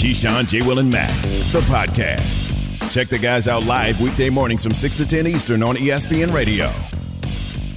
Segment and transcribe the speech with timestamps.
[0.00, 0.62] Keyshawn, J.
[0.62, 2.90] Will, and Max, the podcast.
[2.90, 6.68] Check the guys out live weekday mornings from 6 to 10 Eastern on ESPN Radio.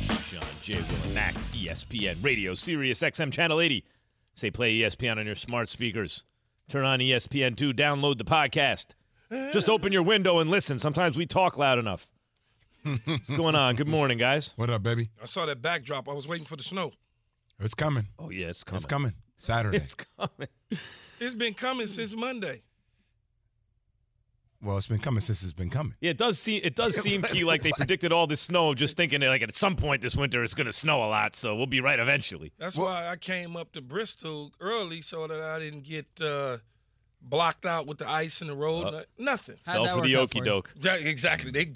[0.07, 0.75] Keyshawn, J.
[0.75, 3.83] Will, and Max, ESPN Radio, Sirius XM Channel 80.
[4.35, 6.23] Say play ESPN on your smart speakers.
[6.69, 8.93] Turn on E ESPN2, download the podcast.
[9.51, 10.79] Just open your window and listen.
[10.79, 12.07] Sometimes we talk loud enough.
[13.03, 13.75] What's going on?
[13.75, 14.53] Good morning, guys.
[14.55, 15.09] What up, baby?
[15.21, 16.07] I saw that backdrop.
[16.07, 16.93] I was waiting for the snow.
[17.59, 18.07] It's coming.
[18.17, 18.77] Oh, yeah, it's coming.
[18.77, 19.13] It's coming.
[19.35, 19.77] Saturday.
[19.83, 20.47] It's coming.
[21.19, 22.61] It's been coming since Monday.
[24.61, 25.93] well, it's been coming since it's been coming.
[25.99, 28.95] Yeah, it does seem it does seem Key like they predicted all this snow, just
[28.97, 31.67] thinking like at some point this winter it's going to snow a lot, so we'll
[31.67, 32.51] be right eventually.
[32.57, 36.57] That's why I came up to Bristol early so that I didn't get uh,
[37.21, 38.85] blocked out with the ice in the road.
[38.85, 39.57] Uh, Nothing.
[39.65, 40.73] How'd Fell for the work out okey doke.
[40.81, 41.51] Yeah, exactly.
[41.51, 41.73] They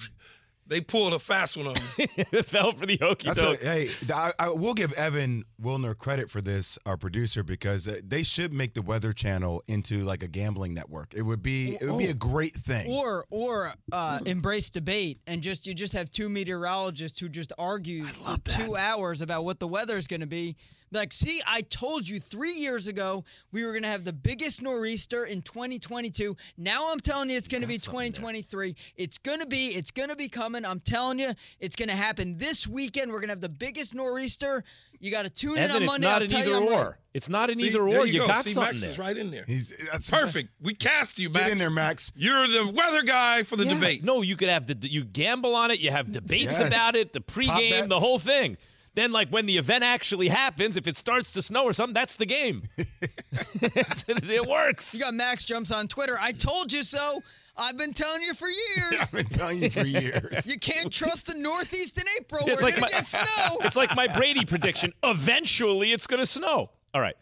[0.67, 2.05] they pulled a fast one on me.
[2.43, 3.61] Fell for the okey doke.
[3.61, 8.23] hey, I, I will give Evan Wilner credit for this, our producer, because uh, they
[8.23, 11.13] should make the Weather Channel into like a gambling network.
[11.13, 12.91] It would be it would be a great thing.
[12.91, 18.03] Or or uh, embrace debate and just you just have two meteorologists who just argue
[18.03, 20.55] for two hours about what the weather is going to be.
[20.91, 24.61] Like, see, I told you three years ago we were going to have the biggest
[24.61, 26.35] nor'easter in 2022.
[26.57, 28.75] Now I'm telling you it's going to be 2023.
[28.95, 30.65] It's going to be, it's going to be coming.
[30.65, 33.11] I'm telling you, it's going to happen this weekend.
[33.11, 34.63] We're going to have the biggest nor'easter.
[34.99, 36.07] You got to tune in Evan, on it's Monday.
[36.07, 36.79] not I'll an tell either you I'm right.
[36.87, 36.97] or.
[37.13, 38.05] It's not an See, either there or.
[38.07, 38.27] You, go.
[38.27, 38.89] got See, something Max there.
[38.91, 39.43] is right in there.
[39.45, 40.49] He's that's Perfect.
[40.61, 41.43] We cast you, Max.
[41.45, 42.11] Get in there, Max.
[42.15, 43.73] You're the weather guy for the Yeah.
[43.75, 44.03] debate.
[44.03, 45.79] No, you could have the you gamble on it.
[45.79, 46.67] You have debates Yes.
[46.67, 48.57] about it, the pregame, the whole thing.
[48.97, 52.15] Then, like when the event actually happens, if it starts to snow or something, that's
[52.15, 52.63] the game.
[52.79, 54.95] it works.
[54.95, 56.17] You got Max jumps on Twitter.
[56.19, 57.21] I told you so.
[57.55, 58.95] I've been telling you for years.
[58.99, 60.47] I've been telling you for years.
[60.47, 62.45] You can't trust the Northeast in April.
[62.47, 63.57] It's We're like gonna my- get snow.
[63.61, 64.93] It's like my Brady prediction.
[65.03, 66.71] Eventually, it's going to snow.
[66.95, 67.17] All right.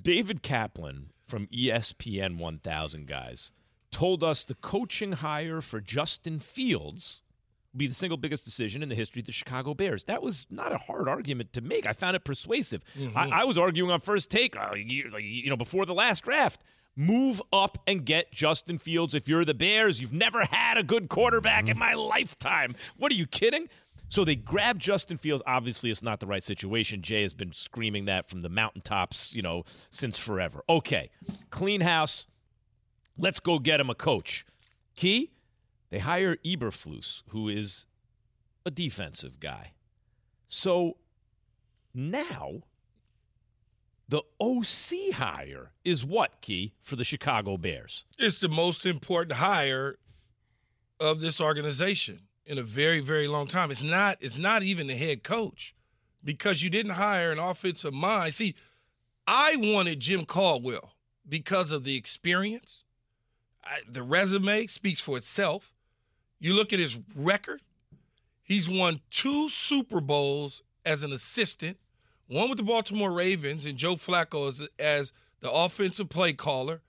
[0.00, 3.50] David Kaplan from ESPN 1000 guys
[3.90, 7.23] told us the coaching hire for Justin Fields would
[7.76, 10.04] be the single biggest decision in the history of the Chicago Bears.
[10.04, 11.86] That was not a hard argument to make.
[11.86, 12.84] I found it persuasive.
[13.16, 16.24] I, I was arguing on first take, uh, you, like, you know, before the last
[16.24, 16.62] draft.
[16.96, 20.00] Move up and get Justin Fields if you're the Bears.
[20.00, 22.76] You've never had a good quarterback in my lifetime.
[22.96, 23.68] What are you kidding?
[24.08, 25.42] So they grab Justin Fields.
[25.44, 27.02] Obviously, it's not the right situation.
[27.02, 30.62] Jay has been screaming that from the mountaintops, you know, since forever.
[30.68, 31.10] Okay,
[31.50, 32.28] clean house.
[33.18, 34.46] Let's go get him a coach.
[34.94, 35.32] Key,
[35.94, 37.86] they hire Eberflus, who is
[38.66, 39.74] a defensive guy.
[40.48, 40.96] So
[41.94, 42.62] now
[44.08, 48.06] the OC hire is what, Key, for the Chicago Bears?
[48.18, 49.98] It's the most important hire
[50.98, 53.70] of this organization in a very, very long time.
[53.70, 54.18] It's not.
[54.20, 55.76] It's not even the head coach
[56.24, 58.34] because you didn't hire an offensive mind.
[58.34, 58.56] See,
[59.28, 60.96] I wanted Jim Caldwell
[61.28, 62.82] because of the experience.
[63.62, 65.70] I, the resume speaks for itself.
[66.44, 67.62] You look at his record.
[68.42, 71.78] He's won two Super Bowls as an assistant,
[72.26, 76.82] one with the Baltimore Ravens and Joe Flacco as, as the offensive play caller.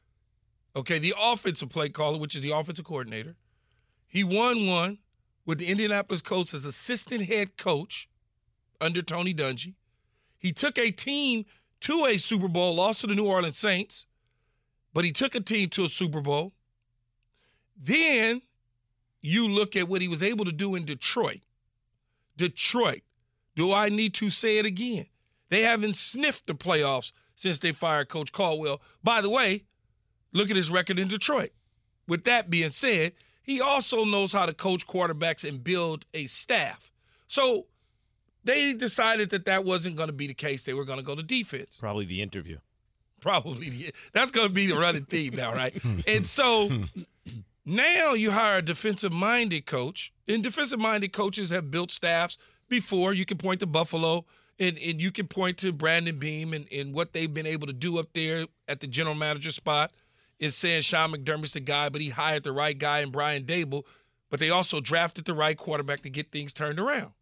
[0.76, 3.38] Okay, the offensive play caller, which is the offensive coordinator.
[4.06, 4.98] He won one
[5.46, 8.10] with the Indianapolis Colts as assistant head coach
[8.82, 9.76] under Tony Dungy.
[10.38, 11.46] He took a team
[11.80, 14.06] to a Super Bowl, lost to the New Orleans Saints,
[14.94, 16.52] but he took a team to a Super Bowl.
[17.82, 18.42] Then
[19.26, 21.42] you look at what he was able to do in Detroit.
[22.38, 23.02] Detroit,
[23.56, 25.08] do I need to say it again?
[25.50, 28.82] They haven't sniffed the playoffs since they fired Coach Caldwell.
[29.04, 29.64] By the way,
[30.34, 31.52] look at his record in Detroit.
[32.08, 36.92] With that being said, he also knows how to coach quarterbacks and build a staff.
[37.28, 37.68] So
[38.44, 40.64] they decided that that wasn't going to be the case.
[40.64, 41.80] They were going to go to defense.
[41.80, 42.58] Probably the interview.
[43.22, 45.74] Probably the- that's going to be the running theme now, right?
[46.08, 46.70] and so
[47.66, 52.38] now you hire a defensive minded coach, and defensive minded coaches have built staffs
[52.70, 53.14] before.
[53.14, 54.26] You can point to Buffalo,
[54.60, 57.74] and, and you can point to Brandon Beane and, and what they've been able to
[57.74, 59.92] do up there at the general manager spot.
[60.38, 63.86] In saying Sean McDermott's the guy, but he hired the right guy in Brian Daboll,
[64.30, 67.14] but they also drafted the right quarterback to get things turned around.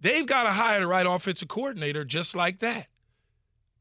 [0.00, 2.88] They've got to hire the right offensive coordinator just like that.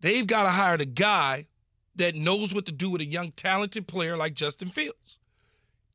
[0.02, 1.48] They've got to hire the guy
[1.96, 5.18] that knows what to do with a young, talented player like Justin Fields.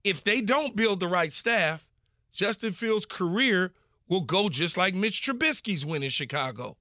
[0.07, 1.91] If they don't build the right staff,
[2.33, 3.73] Justin Fields' career
[4.09, 6.77] will go just like Mitch Trubisky's win in Chicago.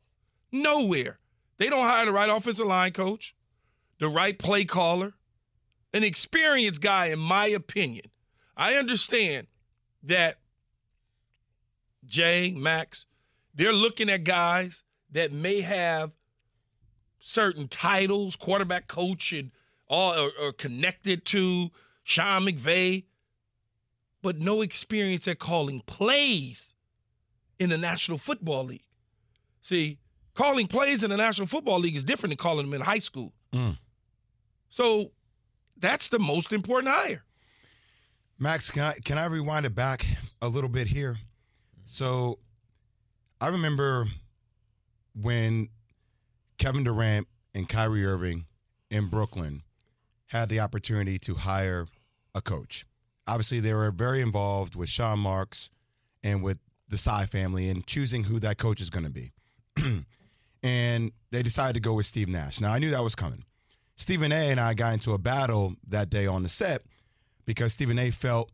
[0.51, 1.18] Nowhere.
[1.57, 3.33] They don't hire the right offensive line coach,
[4.00, 5.13] the right play caller,
[5.92, 8.06] an experienced guy, in my opinion.
[8.56, 9.48] I understand
[10.04, 10.38] that
[12.06, 13.07] Jay, Max,
[13.56, 16.12] they're looking at guys that may have
[17.19, 19.50] certain titles, quarterback coach and
[19.88, 21.72] all or connected to
[22.04, 23.06] Sean McVay,
[24.25, 26.74] but no experience at calling plays
[27.60, 28.88] in the National Football League.
[29.62, 30.00] See,
[30.33, 33.33] calling plays in the National Football League is different than calling them in high school.
[33.54, 33.77] Mm.
[34.68, 35.12] So
[35.77, 37.24] that's the most important hire.
[38.39, 40.04] Max, can I can I rewind it back
[40.42, 41.18] a little bit here?
[41.86, 42.39] So
[43.39, 44.07] I remember
[45.13, 45.69] when
[46.57, 48.48] Kevin Durant and Kyrie Irving
[48.89, 49.62] in Brooklyn
[50.30, 51.86] had the opportunity to hire
[52.33, 52.88] a coach.
[53.27, 55.69] Obviously, they were very involved with Sean Marks
[56.24, 59.31] and with the Tsai family in choosing who that coach is going to be.
[60.63, 62.60] and they decided to go with Steve Nash.
[62.62, 63.44] Now, I knew that was coming.
[63.95, 66.81] Stephen A and I got into a battle that day on the set
[67.45, 68.51] because Stephen A felt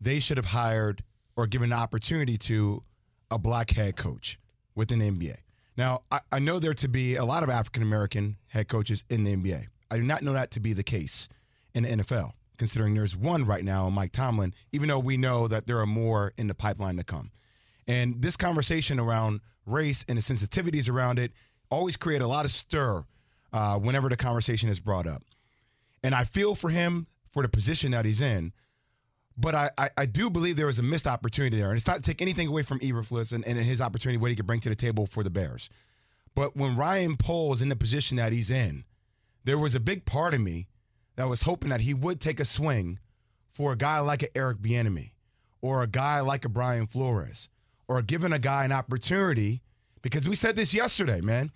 [0.00, 1.02] they should have hired
[1.36, 2.82] or given an opportunity to
[3.30, 4.38] a black head coach
[4.74, 5.36] within the NBA.
[5.76, 9.24] Now, I, I know there to be a lot of African American head coaches in
[9.24, 9.66] the NBA.
[9.90, 11.28] I do not know that to be the case
[11.74, 15.66] in the NFL, considering there's one right now, Mike Tomlin, even though we know that
[15.66, 17.30] there are more in the pipeline to come.
[17.86, 21.32] And this conversation around race and the sensitivities around it
[21.70, 23.04] always create a lot of stir
[23.52, 25.22] uh, whenever the conversation is brought up.
[26.02, 28.52] And I feel for him for the position that he's in.
[29.36, 31.68] But I, I, I do believe there was a missed opportunity there.
[31.68, 34.36] And it's not to take anything away from Eberflus and, and his opportunity, what he
[34.36, 35.68] could bring to the table for the Bears.
[36.34, 38.84] But when Ryan Poles is in the position that he's in,
[39.44, 40.68] there was a big part of me
[41.16, 42.98] that was hoping that he would take a swing
[43.52, 45.12] for a guy like an Eric Bieniemy
[45.60, 47.48] or a guy like a Brian Flores
[47.88, 49.62] or giving a guy an opportunity
[50.02, 51.50] because we said this yesterday, man.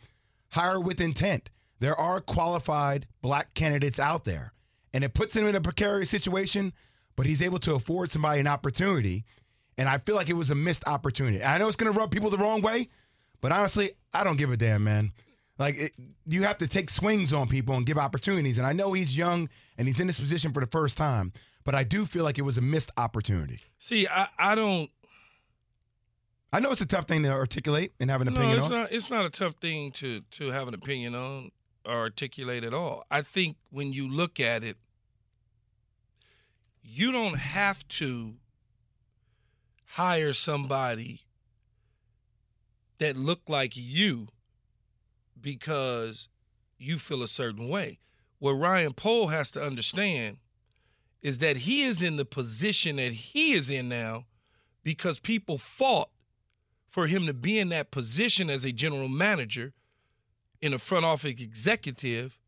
[0.52, 1.50] Hire with intent.
[1.78, 4.52] There are qualified black candidates out there,
[4.92, 6.72] and it puts him in a precarious situation,
[7.16, 9.24] but he's able to afford somebody an opportunity.
[9.78, 11.42] And I feel like it was a missed opportunity.
[11.42, 12.88] I know it's going to rub people the wrong way,
[13.40, 15.12] but honestly, I don't give a damn, man.
[15.60, 15.92] Like it,
[16.26, 18.56] you have to take swings on people and give opportunities.
[18.56, 21.34] And I know he's young and he's in this position for the first time,
[21.64, 23.58] but I do feel like it was a missed opportunity.
[23.78, 24.90] See, I, I don't
[26.50, 28.72] I know it's a tough thing to articulate and have an no, opinion it's on.
[28.72, 28.92] not.
[28.92, 31.50] It's not a tough thing to to have an opinion on
[31.84, 33.04] or articulate at all.
[33.10, 34.78] I think when you look at it,
[36.82, 38.36] you don't have to
[39.90, 41.20] hire somebody
[42.96, 44.28] that look like you
[45.42, 46.28] because
[46.78, 47.98] you feel a certain way.
[48.38, 50.38] What Ryan Poles has to understand
[51.22, 54.24] is that he is in the position that he is in now
[54.82, 56.08] because people fought
[56.88, 59.72] for him to be in that position as a general manager
[60.60, 62.38] in a front office executive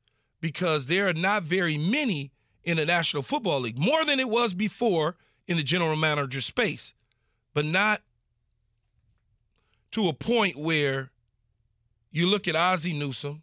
[0.40, 2.32] because there are not very many
[2.64, 5.16] in the National Football League, more than it was before
[5.46, 6.94] in the general manager space,
[7.54, 8.02] but not
[9.92, 11.11] to a point where
[12.12, 13.42] you look at Ozzie Newsome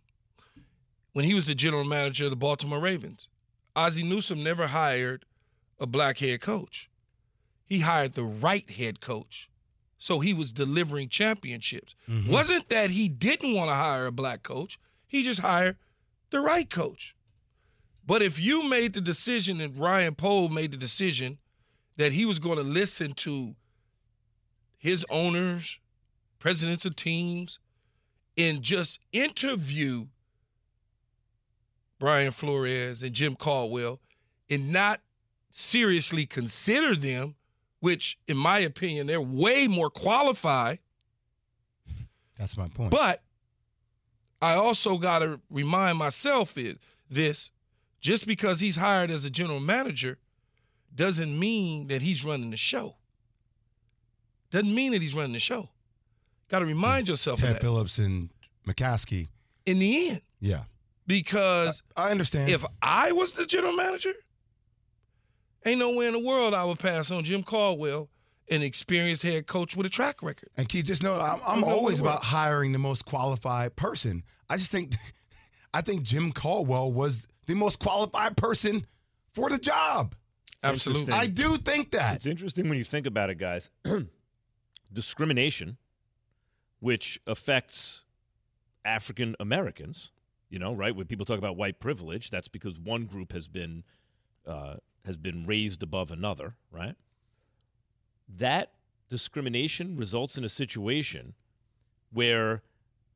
[1.13, 3.27] when he was the general manager of the Baltimore Ravens.
[3.75, 5.25] Ozzie Newsome never hired
[5.80, 6.89] a black head coach.
[7.66, 9.50] He hired the right head coach.
[9.98, 11.94] So he was delivering championships.
[12.10, 12.31] Mm-hmm.
[12.31, 15.75] Wasn't that he didn't want to hire a black coach, he just hired
[16.30, 17.16] the right coach.
[18.06, 21.38] But if you made the decision and Ryan Poles made the decision
[21.98, 23.56] that he was going to listen to
[24.77, 25.80] his owners,
[26.39, 27.60] presidents of teams,
[28.39, 30.06] and just interview
[32.00, 34.00] Brian Flores and Jim Caldwell
[34.50, 35.01] and not
[35.52, 37.35] seriously consider them,
[37.81, 40.80] which, in my opinion, they're way more qualified.
[42.37, 42.92] That's my point.
[42.92, 43.21] But
[44.42, 46.56] I also got to remind myself
[47.09, 47.52] this
[47.99, 50.18] just because he's hired as a general manager
[50.95, 52.95] doesn't mean that he's running the show.
[54.49, 55.69] Doesn't mean that he's running the show.
[56.49, 58.29] Got to remind yourself of Ted that Phillips and
[58.68, 59.27] McCaskey.
[59.65, 60.63] in the end Yeah.
[61.07, 62.49] because I understand.
[62.49, 64.13] if I was the general manager,
[65.65, 68.09] ain't nowhere in the world I would pass on Jim Caldwell,
[68.49, 70.49] an experienced head coach with a track record.
[70.57, 72.13] and Keith, just know I'm, I'm No, no, always wait, wait.
[72.15, 74.23] about hiring the most qualified person.
[74.49, 74.94] I just think,
[75.73, 78.87] I think Jim Caldwell was the most qualified person
[79.33, 80.15] for the job.
[80.63, 81.13] Absolutely.
[81.13, 82.15] I do think that.
[82.15, 83.69] It's interesting when you think about it, guys.
[84.91, 85.77] Discrimination,
[86.80, 88.04] which affects
[88.86, 90.12] African Americans,
[90.50, 90.95] you know, right?
[90.95, 93.83] When people talk about white privilege, that's because one group has been
[94.48, 96.95] uh, has been raised above another, right?
[98.28, 98.71] That
[99.09, 101.33] discrimination results in a situation
[102.12, 102.62] where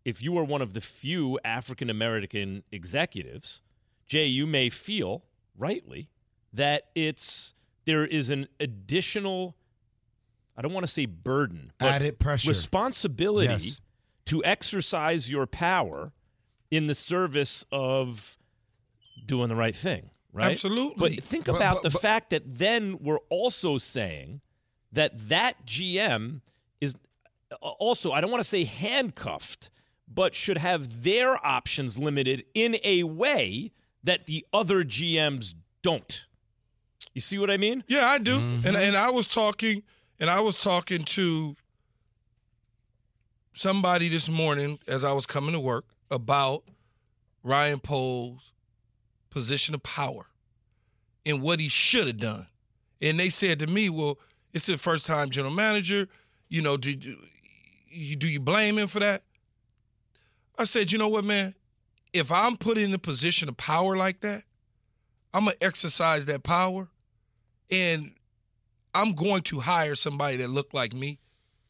[0.05, 3.62] if you are one of the few African American executives,
[4.05, 5.24] Jay, you may feel
[5.58, 6.10] rightly
[6.51, 7.53] that it's
[7.86, 9.55] there is an additional
[10.55, 12.50] I don't want to say burden, but Added pressure.
[12.50, 13.81] responsibility Yes.
[14.25, 16.12] to exercise your power
[16.69, 18.38] in the service of
[19.25, 20.51] doing the right thing, right?
[20.51, 21.15] Absolutely.
[21.17, 24.41] But think But- about but- the but- fact that then we're also saying
[24.91, 26.41] that that GM
[26.81, 26.95] is
[27.51, 29.69] uh, also, I don't want to say handcuffed,
[30.07, 33.72] but should have their options limited in a way
[34.03, 36.27] that the other GMs don't.
[37.13, 37.83] You see what I mean?
[37.88, 38.38] Yeah, I do.
[38.38, 38.75] And mm-hmm.
[38.75, 39.83] and I was talking
[40.24, 41.58] and I was talking to
[43.53, 46.63] somebody this morning as I was coming to work about
[47.44, 48.53] Ryan Poles'
[49.30, 50.27] position of power
[51.25, 52.48] and what he should have done.
[53.01, 54.18] And they said to me, "Well,
[54.53, 56.08] it's his first time general manager.
[56.48, 56.92] You know, do
[57.89, 59.24] you do you blame him for that?"
[60.58, 61.53] I said, "You know what, man?
[62.13, 64.46] If I'm put in a position of power like that,
[65.34, 66.88] I'm gonna exercise that power,
[67.70, 68.15] and
[68.93, 71.19] I'm going to hire somebody that look like me,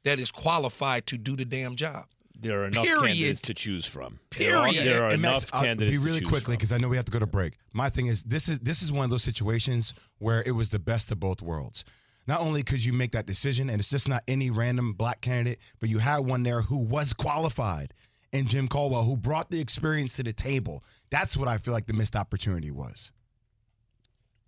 [0.03, 2.05] that is qualified to do the damn job."
[2.39, 3.13] There are enough Period.
[3.13, 4.19] candidates to choose from.
[4.37, 4.85] There are, Period.
[4.85, 6.97] there are And enough Max, I'll candidates Be really to quickly because I know we
[6.97, 7.53] have to go to break.
[7.71, 10.79] My thing is this is this is one of those situations where it was the
[10.79, 11.85] best of both worlds.
[12.27, 15.59] Not only could you make that decision, and it's just not any random black candidate,
[15.79, 17.93] but you had one there who was qualified,
[18.31, 20.83] and Jim Caldwell, who brought the experience to the table.
[21.11, 23.11] That's what I feel like the missed opportunity was.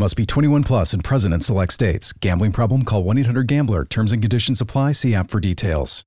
[0.00, 2.14] Must be 21 plus and present in select states.
[2.14, 2.86] Gambling problem?
[2.86, 3.84] Call 1 800 Gambler.
[3.84, 4.92] Terms and conditions apply.
[4.92, 6.06] See app for details.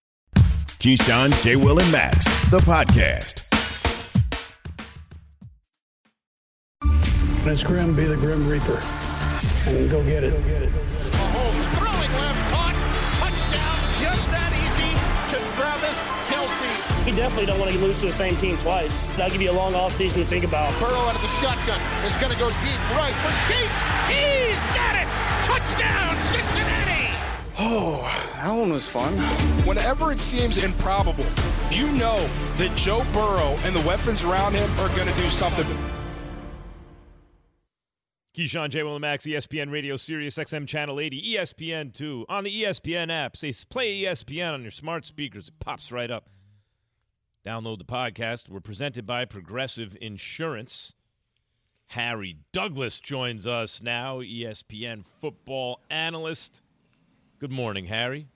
[0.79, 1.57] Keyshawn, J.
[1.57, 3.43] Will, and Max, the podcast.
[6.81, 8.81] When it's grim, be the grim reaper.
[9.67, 10.33] And go get it.
[10.33, 10.82] Go get it.
[17.03, 17.11] Kelsey.
[17.11, 19.05] You definitely don't want to lose to the same team twice.
[19.17, 20.77] That'll give you a long offseason to think about.
[20.79, 23.79] Burrow out of the shotgun is going to go deep right for Chase.
[24.07, 25.07] He's got it.
[25.45, 27.13] Touchdown, Cincinnati.
[27.59, 28.01] Oh,
[28.35, 29.13] that one was fun.
[29.65, 31.25] Whenever it seems improbable,
[31.69, 35.65] you know that Joe Burrow and the weapons around him are going to do something.
[38.35, 38.81] Keyshawn, J.
[38.81, 42.25] Will, and Max, ESPN Radio, Sirius XM Channel 80, ESPN 2.
[42.29, 45.49] On the ESPN app, say play ESPN on your smart speakers.
[45.49, 46.32] It pops right up.
[47.45, 48.47] Download the podcast.
[48.47, 50.93] We're presented by Progressive Insurance.
[51.87, 56.61] Harry Douglas joins us now, ESPN football analyst.
[57.39, 58.27] Good morning, Harry.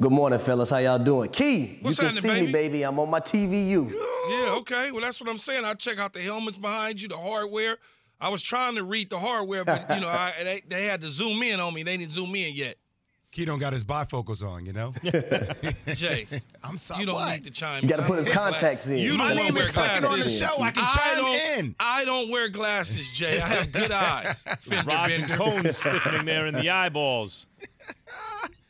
[0.00, 0.70] Good morning, fellas.
[0.70, 1.28] How y'all doing?
[1.30, 2.46] Key, What's you can see baby?
[2.46, 2.82] me, baby.
[2.84, 3.90] I'm on my TVU.
[4.28, 4.92] Yeah, okay.
[4.92, 5.64] Well, that's what I'm saying.
[5.64, 7.78] I check out the helmets behind you, the hardware.
[8.20, 11.08] I was trying to read the hardware, but you know, I, they, they had to
[11.08, 11.82] zoom in on me.
[11.82, 12.76] They didn't zoom in yet.
[13.36, 14.94] Key don't got his bifocals on, you know.
[15.94, 16.26] Jay,
[16.64, 17.00] I'm sorry.
[17.00, 17.34] you don't what?
[17.34, 17.82] need to chime.
[17.82, 18.96] You gotta put his contacts in.
[18.96, 20.38] You My don't name wear is fucking on the glasses.
[20.38, 20.62] show.
[20.62, 21.76] I can I chime don't, in.
[21.78, 23.38] I don't wear glasses, Jay.
[23.38, 24.42] I have good eyes.
[24.60, 25.36] Fender Rods and bender.
[25.36, 27.46] cones stiffening there in the eyeballs.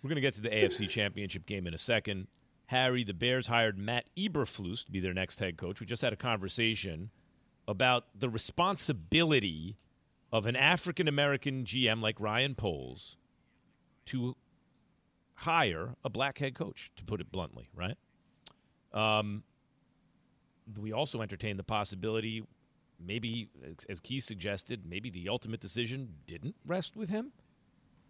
[0.02, 2.26] We're going to get to the AFC Championship game in a second.
[2.66, 5.78] Harry, the Bears hired Matt Eberflus to be their next head coach.
[5.78, 7.10] We just had a conversation
[7.68, 9.76] about the responsibility
[10.32, 13.16] of an African American GM like Ryan Poles
[14.06, 14.34] to
[15.36, 17.96] hire a black head coach, to put it bluntly, right?
[18.92, 19.42] Um,
[20.80, 22.42] we also entertain the possibility,
[22.98, 23.48] maybe,
[23.88, 27.32] as- Keith suggested, maybe the ultimate decision didn't rest with him.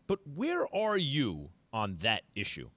[0.06, 2.70] But where are you on that issue?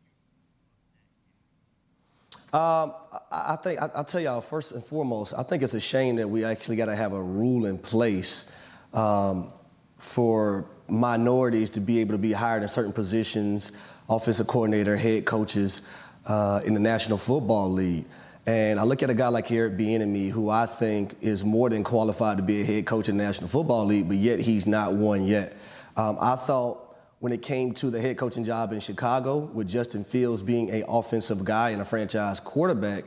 [2.52, 2.96] Um,
[3.32, 5.36] I, think I'll tell y'all first and foremost.
[5.38, 8.52] I think it's a shame that we actually got to have a rule in place
[8.92, 9.54] um,
[9.98, 13.72] for minorities to be able to be hired in certain positions,
[14.10, 15.82] offensive coordinator, head coaches
[16.26, 18.06] uh, in the National Football League.
[18.48, 21.84] And I look at a guy like Eric Bieniemy, who I think is more than
[21.84, 24.94] qualified to be a head coach in the National Football League, but yet he's not
[24.94, 25.56] one yet.
[25.96, 30.04] Um, I thought when it came to the head coaching job in Chicago, with Justin
[30.04, 33.04] Fields being an offensive guy and a franchise quarterback,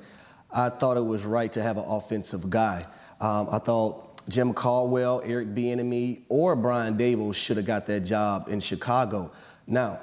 [0.52, 2.87] I thought it was right to have an offensive guy.
[3.21, 8.49] Um, I thought Jim Caldwell, Eric Bieniemy, or Brian Daboll should have got that job
[8.49, 9.32] in Chicago.
[9.66, 10.00] Now,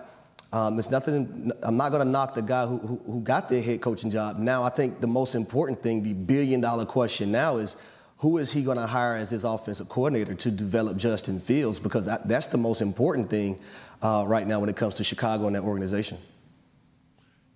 [0.51, 1.51] um, there's nothing.
[1.63, 4.37] I'm not going to knock the guy who, who, who got the head coaching job.
[4.37, 7.77] Now, I think the most important thing, the billion dollar question now is
[8.17, 11.77] who is he going to hire as his offensive coordinator to develop Justin Fields?
[11.77, 13.59] Because that, that's the most important thing
[14.01, 16.17] uh, right now when it comes to Chicago and that organization.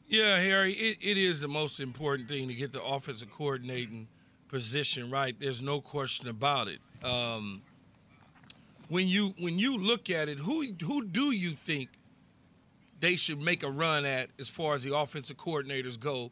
[0.08, 4.08] Yeah, Harry, it, it is the most important thing to get the offensive coordinating
[4.48, 5.36] position right.
[5.40, 6.80] There's no question about it.
[7.04, 7.64] Um,
[8.88, 11.90] when you when you look at it, who who do you think
[13.04, 16.32] they should make a run at as far as the offensive coordinators go?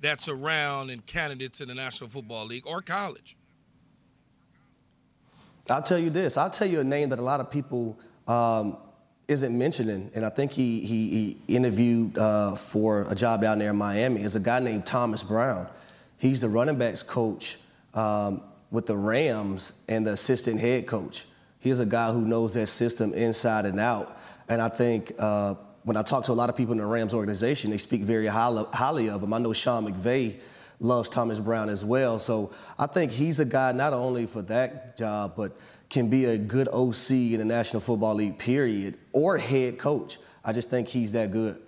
[0.00, 3.36] That's around and candidates in the National Football League or college.
[5.68, 6.36] I'll tell you this.
[6.36, 7.98] I'll tell you a name that a lot of people
[8.28, 8.76] um,
[9.26, 13.70] isn't mentioning, and I think he he, he interviewed uh, for a job down there
[13.70, 14.22] in Miami.
[14.22, 15.66] Is a guy named Thomas Brown.
[16.18, 17.58] He's the running backs coach
[17.94, 21.24] um, with the Rams and the assistant head coach.
[21.58, 24.16] He's a guy who knows that system inside and out.
[24.48, 27.14] And I think uh, when I talk to a lot of people in the Rams
[27.14, 29.32] organization, they speak very highly, highly of him.
[29.32, 30.40] I know Sean McVay
[30.78, 32.18] loves Thomas Brown as well.
[32.18, 35.56] So I think he's a guy not only for that job, but
[35.88, 40.18] can be a good OC in the National Football League, period, or head coach.
[40.44, 41.60] I just think he's that good.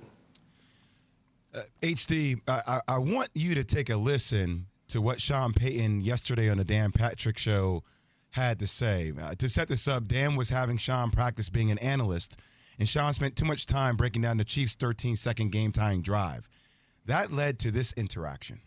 [1.54, 6.48] Uh, HD, I, I want you to take a listen to what Sean Payton yesterday
[6.48, 7.84] on the Dan Patrick Show
[8.30, 9.12] had to say.
[9.20, 12.40] Uh, to set this up, Dan was having Sean practice being an analyst,
[12.78, 16.48] and Sean spent too much time breaking down the Chiefs' 13 second game tying drive.
[17.06, 18.60] That led to this interaction.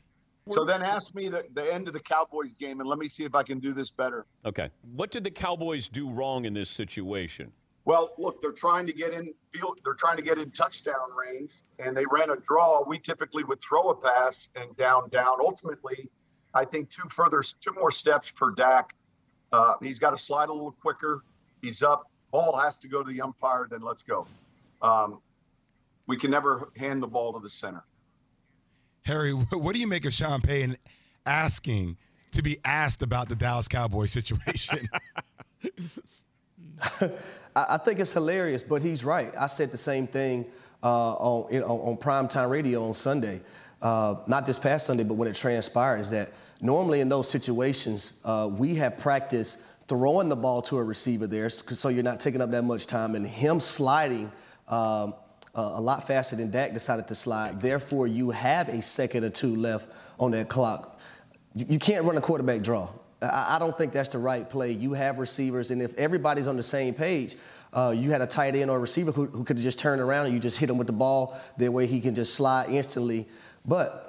[0.50, 3.26] So then ask me the, the end of the Cowboys game, and let me see
[3.26, 4.26] if I can do this better.
[4.46, 4.70] Okay.
[4.96, 7.52] What did the Cowboys do wrong in this situation?
[7.86, 9.80] Well, look, they're trying to get in field.
[9.84, 12.84] They're trying to get in touchdown range, and they ran a draw.
[12.86, 15.38] We typically would throw a pass and down, down.
[15.40, 16.10] Ultimately,
[16.54, 18.94] I think two further, two more steps for Dak.
[19.54, 21.24] Uh, he's got to slide a little quicker.
[21.62, 22.12] He's up.
[22.32, 23.68] Ball has to go to the umpire.
[23.70, 24.28] Then let's go.
[24.82, 25.20] Um,
[26.08, 27.84] we can never hand the ball to the center.
[29.04, 30.78] Harry, what do you make of Sean Payton
[31.26, 31.98] asking
[32.32, 34.90] to be asked about the Dallas Cowboys situation?
[37.56, 39.36] I think it's hilarious, but he's right.
[39.38, 40.46] I said the same thing
[40.84, 43.42] uh, on, you know, on primetime radio on Sunday,
[43.82, 48.14] uh, not this past Sunday, but when it transpired, is that normally in those situations,
[48.26, 52.42] uh, we have practiced throwing the ball to a receiver there so you're not taking
[52.42, 54.32] up that much time, and him sliding
[54.68, 55.14] um,
[55.56, 57.62] a lot faster than Dak decided to slide.
[57.62, 61.00] Therefore, you have a second or two left on that clock.
[61.56, 62.90] You, you can't run a quarterback draw.
[63.20, 64.72] I don't think that's the right play.
[64.72, 67.36] You have receivers, and if everybody's on the same page,
[67.74, 70.26] uh, you had a tight end or receiver who, who could have just turned around
[70.26, 71.36] and you just hit him with the ball.
[71.58, 73.28] That way he can just slide instantly.
[73.66, 74.07] But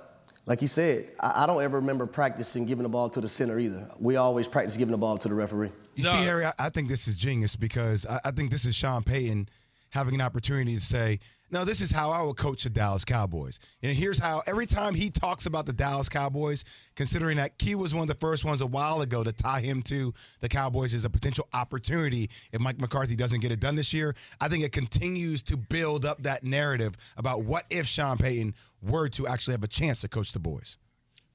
[0.48, 3.58] like you said, I, I don't ever remember practicing giving the ball to the center
[3.58, 3.86] either.
[4.00, 5.70] We always practice giving the ball to the referee.
[5.94, 6.10] You no.
[6.10, 9.02] see, Harry, I, I, think this is genius because I, I think this is Sean
[9.02, 9.50] Payton
[9.90, 13.58] having an opportunity to say, no, this is how I would coach the Dallas Cowboys.
[13.82, 17.94] And here's how every time he talks about the Dallas Cowboys, considering that Key was
[17.94, 21.04] one of the first ones a while ago to tie him to the Cowboys as
[21.04, 24.72] a potential opportunity if Mike McCarthy doesn't get it done this year, I think it
[24.72, 29.64] continues to build up that narrative about what if Sean Payton were to actually have
[29.64, 30.76] a chance to coach the boys.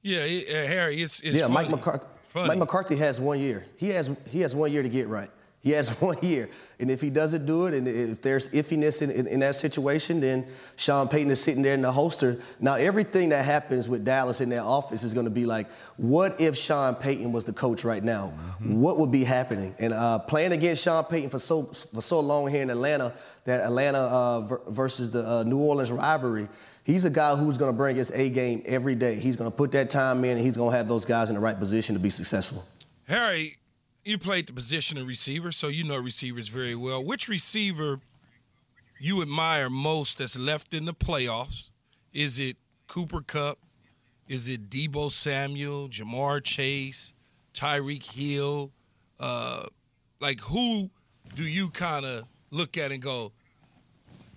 [0.02, 1.43] Yeah, uh, Harry, it's, it's yeah.
[1.43, 1.54] Funny.
[1.54, 2.06] Mike McCarthy.
[2.36, 3.65] Mike McCarthy has one year.
[3.78, 5.30] He has he has one year to get right.
[5.63, 6.49] He has one year.
[6.80, 10.19] And if he doesn't do it, and if there's iffiness in, in, in, that situation,
[10.19, 10.45] then
[10.76, 12.38] Sean Payton is sitting there in the holster.
[12.60, 16.41] Now, everything that happens with Dallas in their office is going to be like, what
[16.41, 18.34] if Sean Payton was the coach right now?
[18.36, 18.82] Mm-hmm.
[18.82, 19.73] What would be happening?
[19.80, 23.13] And uh, playing against Sean Payton for so for so long here in Atlanta,
[23.45, 26.49] that Atlanta uh, versus the uh, New Orleans rivalry,
[26.84, 29.15] he's a guy who's going to bring his A game every day.
[29.15, 31.36] He's going to put that time in, and he's going to have those guys in
[31.36, 32.65] the right position to be successful.
[33.08, 33.58] Harry,
[34.05, 37.03] you played the position of receiver, so you know receivers very well.
[37.03, 37.99] Which receiver
[38.99, 41.69] you admire most that's left in the playoffs?
[42.11, 43.59] Is it Cooper Kupp?
[44.27, 47.13] Is it Deebo Samuel, Ja'Marr Chase,
[47.53, 48.71] Tyreek Hill?
[49.19, 49.65] Uh,
[50.19, 50.89] like who
[51.35, 53.31] do you kind of look at and go,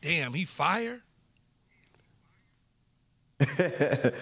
[0.00, 1.02] "Damn, he fire"?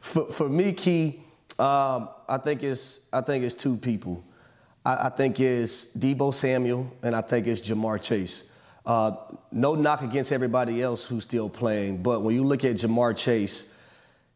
[0.00, 1.20] for, for me, Key,
[1.58, 4.24] um, I think it's I think it's two people.
[4.84, 8.44] I, I think is Deebo Samuel, and I think it's Ja'Marr Chase.
[8.86, 9.12] Uh,
[9.50, 13.72] no knock against everybody else who's still playing, but when you look at Ja'Marr Chase,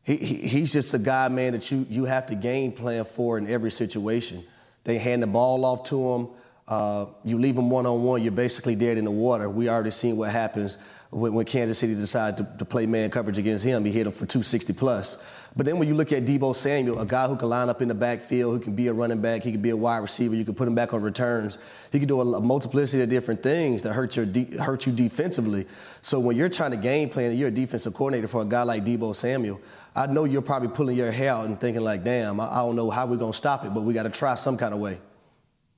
[0.05, 3.37] he, he, he's just a guy, man, that you, you have to game plan for
[3.37, 4.43] in every situation.
[4.85, 6.29] They hand the ball off to him.
[6.67, 9.49] Uh, you leave him one on one, you're basically dead in the water.
[9.49, 10.77] We already seen what happens
[11.11, 13.85] when, when Kansas City decided to, to play man coverage against him.
[13.85, 15.17] He hit him for 260 plus.
[15.57, 17.89] But then when you look at Deebo Samuel, a guy who can line up in
[17.89, 20.45] the backfield, who can be a running back, he can be a wide receiver, you
[20.45, 21.59] can put him back on returns.
[21.91, 25.67] He can do a, multiplicity of different things that hurt, your de- hurt you defensively.
[26.03, 28.63] So when you're trying to game plan and you're a defensive coordinator for a guy
[28.63, 29.61] like Deebo Samuel,
[29.97, 32.77] I know you're probably pulling your hair out and thinking like, damn, I, I don't
[32.77, 34.81] know how we're going to stop it, but we got to try some kind of
[34.81, 35.01] way.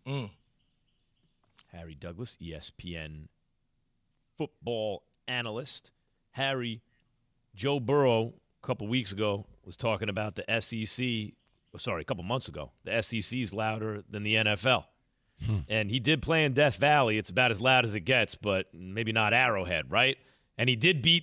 [0.07, 0.31] Mm.
[1.73, 3.29] Harry Douglas, ESPN
[4.37, 5.93] football analyst.
[6.33, 6.81] Harry,
[7.55, 11.33] Joe Burrow, a couple weeks ago, was talking about the SEC.
[11.81, 12.73] Sorry, a couple months ago.
[12.83, 14.87] The SEC is louder than the NFL.
[15.47, 15.59] Hmm.
[15.69, 17.19] And he did play in Death Valley.
[17.19, 20.19] It's about as loud as it gets, but maybe not Arrowhead, right?
[20.59, 21.23] And he did beat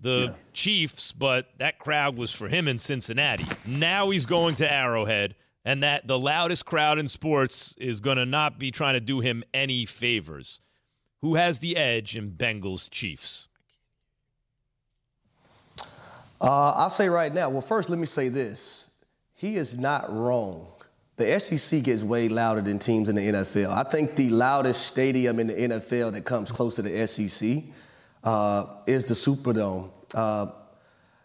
[0.00, 3.44] the Chiefs, but that crowd was for him in Cincinnati.
[3.66, 8.24] Now he's going to Arrowhead, and that the loudest crowd in sports is going to
[8.26, 10.60] not be trying to do him any favors.
[11.22, 13.47] Who has the edge in Bengals Chiefs?
[16.40, 17.48] Uh, I'll say right now.
[17.48, 18.90] Well, first, let me say this:
[19.34, 20.66] he is not wrong.
[21.16, 23.70] The SEC gets way louder than teams in the NFL.
[23.70, 27.64] I think the loudest stadium in the NFL that comes close to the SEC
[28.22, 30.46] uh, is the Superdome uh,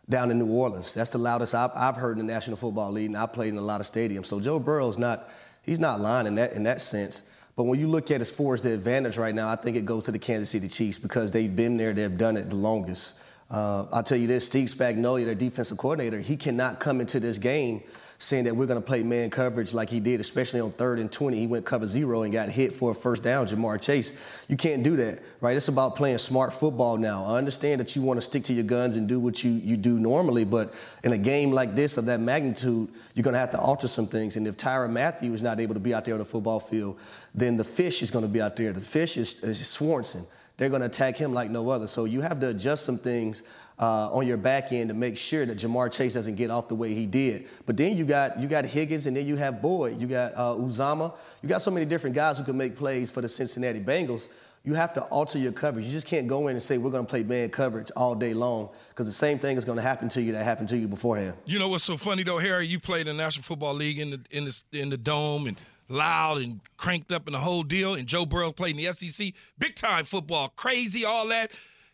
[0.10, 0.95] down in New Orleans.
[0.95, 3.58] That's the loudest I've, I've heard in the National Football League, and I played in
[3.58, 4.26] a lot of stadiums.
[4.26, 5.30] So Joe Burrow's not
[5.62, 7.23] he's not lying in that in that sense.
[7.56, 9.86] But when you look at as far as the advantage right now, I think it
[9.86, 13.19] goes to the Kansas City Chiefs because they've been there, they've done it the longest.
[13.49, 17.38] Uh, I'll tell you this, Steve Spagnuolo, their defensive coordinator, he cannot come into this
[17.38, 17.84] game
[18.23, 21.12] saying that we're going to play man coverage like he did, especially on third and
[21.12, 21.38] 20.
[21.38, 24.13] He went cover zero and got hit for a first down, Ja'Marr Chase.
[24.47, 25.56] You can't do that, right?
[25.56, 27.25] It's about playing smart football now.
[27.25, 29.75] I understand that you want to stick to your guns and do what you, you
[29.75, 33.51] do normally, but in a game like this of that magnitude, you're going to have
[33.51, 34.38] to alter some things.
[34.38, 36.99] And if Tyrann Mathieu is not able to be out there on the football field,
[37.36, 38.71] then the fish is going to be out there.
[38.71, 40.25] The fish is, is Swanson.
[40.57, 41.87] They're going to attack him like no other.
[41.87, 43.43] So you have to adjust some things
[43.79, 46.75] uh, on your back end to make sure that Ja'Marr Chase doesn't get off the
[46.75, 47.47] way he did.
[47.65, 50.55] But then you got you got Higgins, and then you have Boyd, you got uh,
[50.55, 54.29] Uzomah, you got so many different guys who can make plays for the Cincinnati Bengals.
[54.65, 55.83] You have to alter your coverage.
[55.83, 58.33] You just can't go in and say we're going to play man coverage all day
[58.33, 60.87] long because the same thing is going to happen to you that happened to you
[60.87, 61.35] beforehand.
[61.45, 62.65] You know what's so funny though, Harry?
[62.67, 65.57] You played in the National Football League in the in the in the dome and
[65.93, 67.95] loud and cranked up in the whole deal.
[67.95, 71.51] And Joe Burrow played in the SEC, big time football, crazy, all that,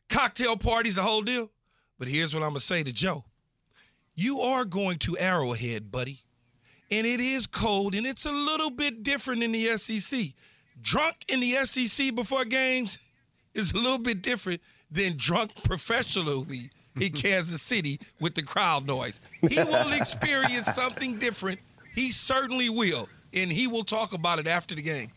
[0.09, 1.51] cocktail parties, the whole deal.
[1.97, 3.25] But here's what I'm gonna say to Joe:
[4.15, 6.21] You are going to Arrowhead, buddy,
[6.91, 10.33] and it is cold and it's a little bit different in the SEC.
[10.81, 12.97] Drunk in the SEC before games
[13.53, 19.19] is a little bit different than drunk professionally in Kansas City with the crowd noise.
[19.47, 21.59] He will experience something different.
[21.93, 25.11] He certainly will, and he will talk about it after the game.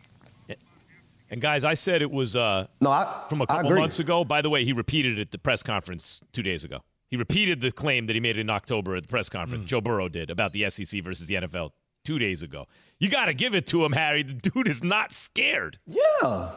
[1.31, 3.81] And guys, I said it was uh, no, I, from a couple agree.
[3.81, 4.23] months ago.
[4.23, 6.81] By the way, he repeated it at the press conference two days ago.
[7.09, 9.65] He repeated the claim that he made in October at the press conference.
[9.65, 11.71] Joe Burrow did about the SEC versus the NFL
[12.05, 12.67] two days ago.
[12.99, 14.23] You got to give it to him, Harry.
[14.23, 15.79] The dude is not scared.
[15.87, 16.51] Yeah.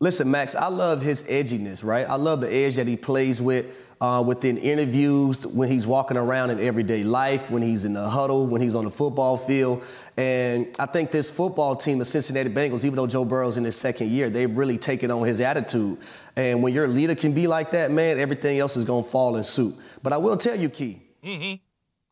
[0.00, 2.08] Listen, Max, I love his edginess, right?
[2.08, 3.66] I love the edge that he plays with
[4.00, 8.46] uh, within interviews, when he's walking around in everyday life, when he's in the huddle,
[8.46, 9.82] when he's on the football field.
[10.16, 13.76] And I think this football team, the Cincinnati Bengals, even though Joe Burrow's in his
[13.76, 15.98] second year, they've really taken on his attitude.
[16.36, 19.36] And when your leader can be like that, man, everything else is going to fall
[19.36, 19.74] in suit.
[20.02, 21.54] But I will tell you, Key, Mm-hmm.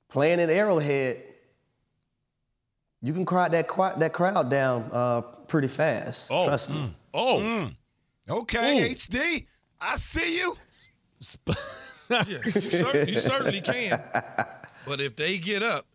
[0.09, 1.23] playing in Arrowhead,
[3.03, 6.31] you can quiet that, qui- that crowd down uh, pretty fast.
[6.33, 6.45] Oh.
[6.47, 6.93] Trust me.
[7.15, 7.39] Oh.
[7.39, 7.77] Mm.
[8.29, 9.47] Okay, HD,
[9.81, 10.57] I see you.
[12.09, 14.01] Yeah, you, cer- you certainly can.
[14.87, 15.87] But if they get up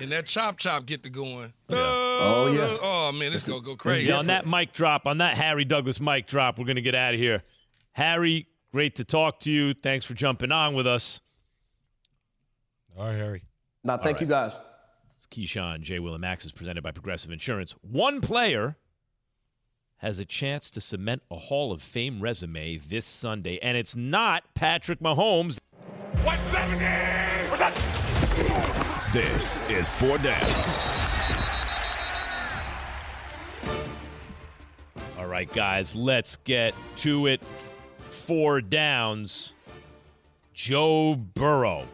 [0.00, 2.78] and that chop chop get to going, uh, Oh, yeah.
[2.80, 4.04] oh man, this is gonna go crazy.
[4.04, 6.94] Yeah, on that mic drop, on that Harry Douglas mic drop, we're going to get
[6.94, 7.42] out of here.
[7.90, 9.74] Harry, great to talk to you.
[9.74, 11.20] Thanks for jumping on with us.
[12.96, 13.42] All right, Harry.
[13.82, 14.58] Now, thank you guys.
[15.16, 15.98] It's Keyshawn, J.
[15.98, 17.72] Will, and Max is presented by Progressive Insurance.
[17.82, 18.76] One player
[20.02, 24.42] has a chance to cement a Hall of Fame resume this Sunday, and it's not
[24.52, 25.58] Patrick Mahomes.
[26.24, 27.50] 170!
[27.50, 29.12] What's?
[29.12, 30.82] This is Four Downs.
[35.18, 37.40] All right, guys, let's get to it.
[37.98, 39.52] Four downs.
[40.52, 41.86] Joe Burrow.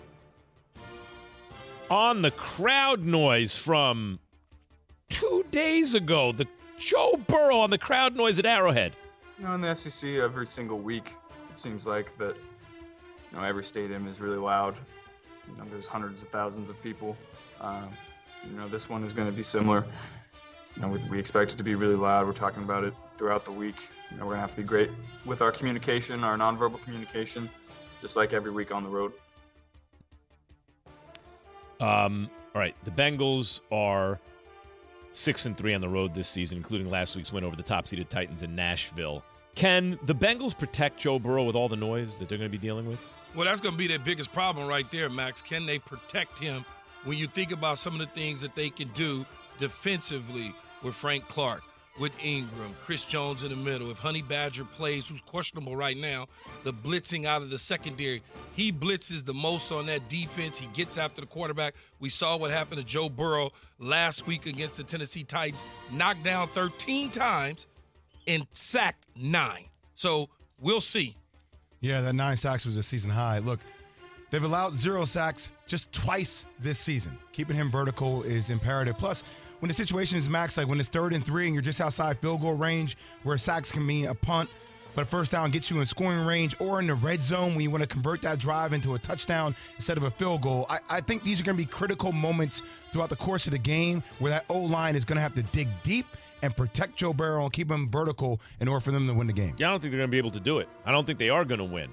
[1.91, 4.19] On the crowd noise from
[5.11, 6.47] two days ago, the
[6.79, 8.93] Joe Burrow on the crowd noise at Arrowhead.
[9.39, 11.15] You know, in the SEC, every single week,
[11.51, 12.37] it seems like that.
[13.31, 14.75] You know, every stadium is really loud.
[15.49, 17.17] You know, there's hundreds of thousands of people.
[17.61, 17.91] Um,
[18.49, 19.85] you know, this one is going to be similar.
[20.77, 22.27] you know, we, we expect it to be really loud.
[22.27, 23.89] We're talking about it throughout the week.
[24.11, 24.91] You know, we're gonna have to be great
[25.27, 27.51] with our communication, our nonverbal communication,
[28.01, 29.13] just like every week on the road.
[31.81, 34.19] Um, all right, the Bengals are
[35.13, 38.09] six and three on the road this season, including last week's win over the top-seeded
[38.11, 39.25] Titans in Nashville.
[39.55, 42.65] Can the Bengals protect Joe Burrow with all the noise that they're going to be
[42.65, 43.05] dealing with?
[43.35, 45.43] Well, that's going to be their biggest problem right there, Max.
[45.43, 46.65] Can they protect him
[47.05, 49.27] when you think about some of the things that they can do
[49.59, 51.63] defensively with Frank Clark,
[51.99, 53.91] with Ingram, Chris Jones in the middle?
[53.91, 56.27] If Honey Badger plays, who's questionable right now,
[56.65, 58.23] the blitzing out of the secondary,
[58.55, 60.59] he blitzes the most on that defense.
[60.59, 61.75] He gets after the quarterback.
[62.01, 66.49] We saw what happened to Joe Burrow last week against the Tennessee Titans, knocked down
[66.49, 67.67] 13 times
[68.27, 69.65] and sacked nine.
[69.95, 70.29] So
[70.61, 71.17] we'll see.
[71.81, 73.39] Yeah, that nine sacks was a season high.
[73.39, 73.61] Look,
[74.31, 77.17] they've allowed zero sacks just twice this season.
[77.33, 78.97] Keeping him vertical is imperative.
[78.99, 79.23] Plus,
[79.61, 82.19] when the situation is max, like when it's third and three and you're just outside
[82.21, 84.49] field goal range, where sacks can mean a punt,
[84.95, 87.63] but a first down gets you in scoring range or in the red zone when
[87.63, 90.67] you want to convert that drive into a touchdown instead of a field goal.
[90.69, 93.59] I, I think these are going to be critical moments throughout the course of the
[93.59, 96.07] game where that O line is going to have to dig deep
[96.43, 99.33] and protect Joe Burrow and keep him vertical in order for them to win the
[99.33, 99.55] game.
[99.59, 100.69] Yeah, I don't think they're going to be able to do it.
[100.85, 101.91] I don't think they are going to win.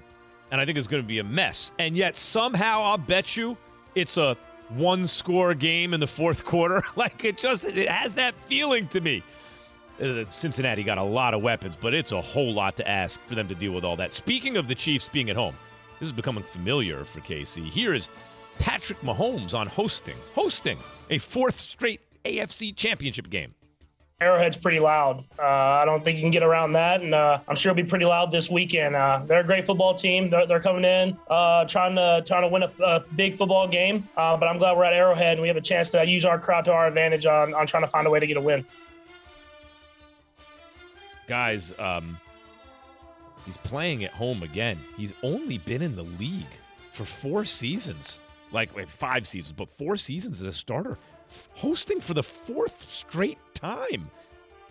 [0.50, 1.72] And I think it's going to be a mess.
[1.78, 3.56] And yet, somehow, I'll bet you
[3.94, 4.36] it's a
[4.68, 6.82] one score game in the fourth quarter.
[6.96, 9.22] like it just it has that feeling to me.
[10.00, 13.34] Uh, Cincinnati got a lot of weapons, but it's a whole lot to ask for
[13.34, 14.12] them to deal with all that.
[14.12, 15.56] Speaking of the Chiefs being at home,
[15.98, 17.66] this is becoming familiar for KC.
[17.68, 18.10] Here is
[18.58, 20.78] Patrick Mahomes on hosting, hosting
[21.08, 23.54] a fourth straight AFC championship game.
[24.18, 25.24] Arrowhead's pretty loud.
[25.38, 27.88] Uh, I don't think you can get around that, and uh, I'm sure it'll be
[27.88, 28.96] pretty loud this weekend.
[28.96, 30.30] Uh, they're a great football team.
[30.30, 34.08] They're, they're coming in uh, trying to trying to win a, a big football game.
[34.16, 36.38] Uh, but I'm glad we're at Arrowhead and we have a chance to use our
[36.38, 38.64] crowd to our advantage on, on trying to find a way to get a win.
[41.26, 42.18] Guys, um,
[43.44, 44.78] he's playing at home again.
[44.96, 46.46] He's only been in the league
[46.94, 50.96] for four seasons, like wait, five seasons, but four seasons as a starter,
[51.54, 54.10] hosting for the fourth straight time.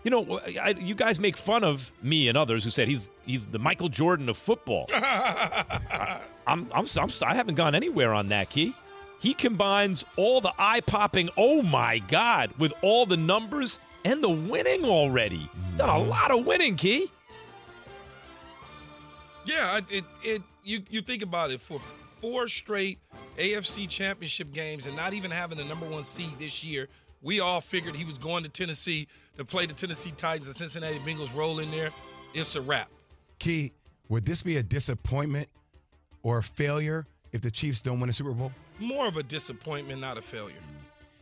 [0.03, 3.47] You know, I, you guys make fun of me and others who said he's he's
[3.47, 4.85] the Michael Jordan of football.
[4.93, 8.75] I, I'm, I'm, I'm, I haven't gone anywhere on that, Key.
[9.19, 14.29] He combines all the eye popping, oh my God, with all the numbers and the
[14.29, 15.49] winning already.
[15.77, 16.09] Done a mm-hmm.
[16.09, 17.09] lot of winning, Key.
[19.45, 22.99] Yeah, it, it you you think about it for four straight
[23.37, 26.89] AFC championship games and not even having the number one seed this year.
[27.25, 29.07] We all figured he was going to Tennessee
[29.37, 31.89] to play the Tennessee Titans and Cincinnati Bengals roll in there.
[32.35, 32.87] It's a wrap.
[33.39, 33.73] Key,
[34.09, 35.49] would this be a disappointment
[36.21, 38.51] or a failure if the Chiefs don't win a Super Bowl?
[38.77, 40.53] More of a disappointment, not a failure.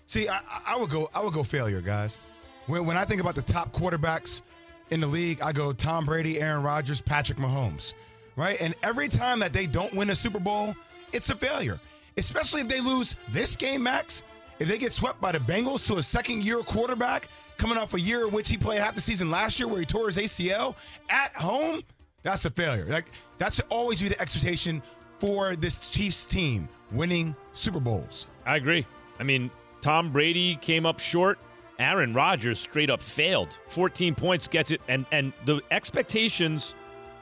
[0.07, 1.09] See, I, I would go.
[1.15, 2.19] I would go failure, guys.
[2.67, 4.41] When, when I think about the top quarterbacks
[4.89, 7.93] in the league, I go Tom Brady, Aaron Rodgers, Patrick Mahomes,
[8.35, 8.57] right?
[8.59, 10.75] And every time that they don't win a Super Bowl,
[11.13, 11.79] it's a failure.
[12.17, 14.21] Especially if they lose this game, Max.
[14.63, 17.99] If they get swept by the Bengals to a second year quarterback coming off a
[17.99, 20.78] year in which he played half the season last year where he tore his ACL
[21.10, 21.82] at home,
[22.21, 22.86] that's a failure.
[22.86, 23.08] Like
[23.39, 24.82] that should always be the expectation
[25.19, 28.30] for this Chiefs team winning Super Bowls.
[28.45, 28.86] I agree.
[29.19, 31.39] I mean, Tom Brady came up short.
[31.78, 33.60] Aaron Rodgers straight up failed.
[33.67, 36.73] 14 points gets it, and and the expectations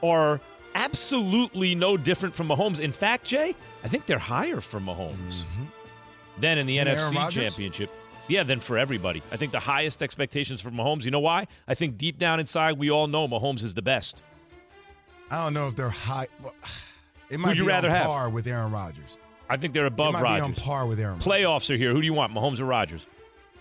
[0.04, 0.39] are
[0.75, 2.80] absolutely no different from Mahomes.
[2.80, 5.63] In fact, Jay, I think they're higher for Mahomes mm-hmm.
[6.39, 7.91] Than in the Than Aaron NFC Championship.
[8.27, 9.21] Yeah, then for everybody.
[9.31, 11.03] I think the highest expectations for Mahomes.
[11.03, 11.47] You know why?
[11.67, 14.23] I think deep down inside, we all know Mahomes is the best.
[15.29, 16.27] I don't know if they're high.
[16.43, 16.53] well,
[17.29, 18.05] It might Who'd you be rather on have?
[18.07, 19.17] par with Aaron Rodgers.
[19.49, 20.47] I think they're above it might Rodgers.
[20.57, 21.13] be on par with Aaron.
[21.13, 21.27] Rodgers.
[21.27, 21.93] Playoffs are here.
[21.93, 23.07] Who do you want, Mahomes or Rodgers?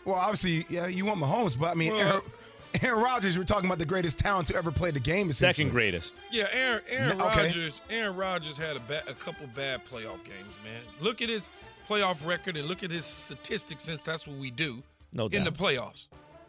[0.04, 2.22] Well, obviously, yeah, you want Mahomes, but I mean, Well- Aaron,
[2.82, 3.38] Aaron Rodgers.
[3.38, 5.30] We're talking about the greatest talent to ever play the game.
[5.32, 6.18] Second greatest.
[6.32, 7.44] Yeah, Aaron Aaron Okay.
[7.44, 7.80] Rodgers.
[7.90, 10.80] Aaron Rodgers had a, ba- a couple bad playoff games, man.
[11.00, 11.48] Look at his
[11.90, 15.50] playoff record and look at his statistics, since that's what we do No in the
[15.50, 16.06] playoffs.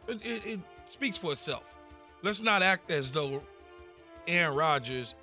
[0.08, 1.75] It, it, it speaks for itself.
[2.21, 3.41] Let's not act as though
[4.27, 5.15] Aaron Rodgers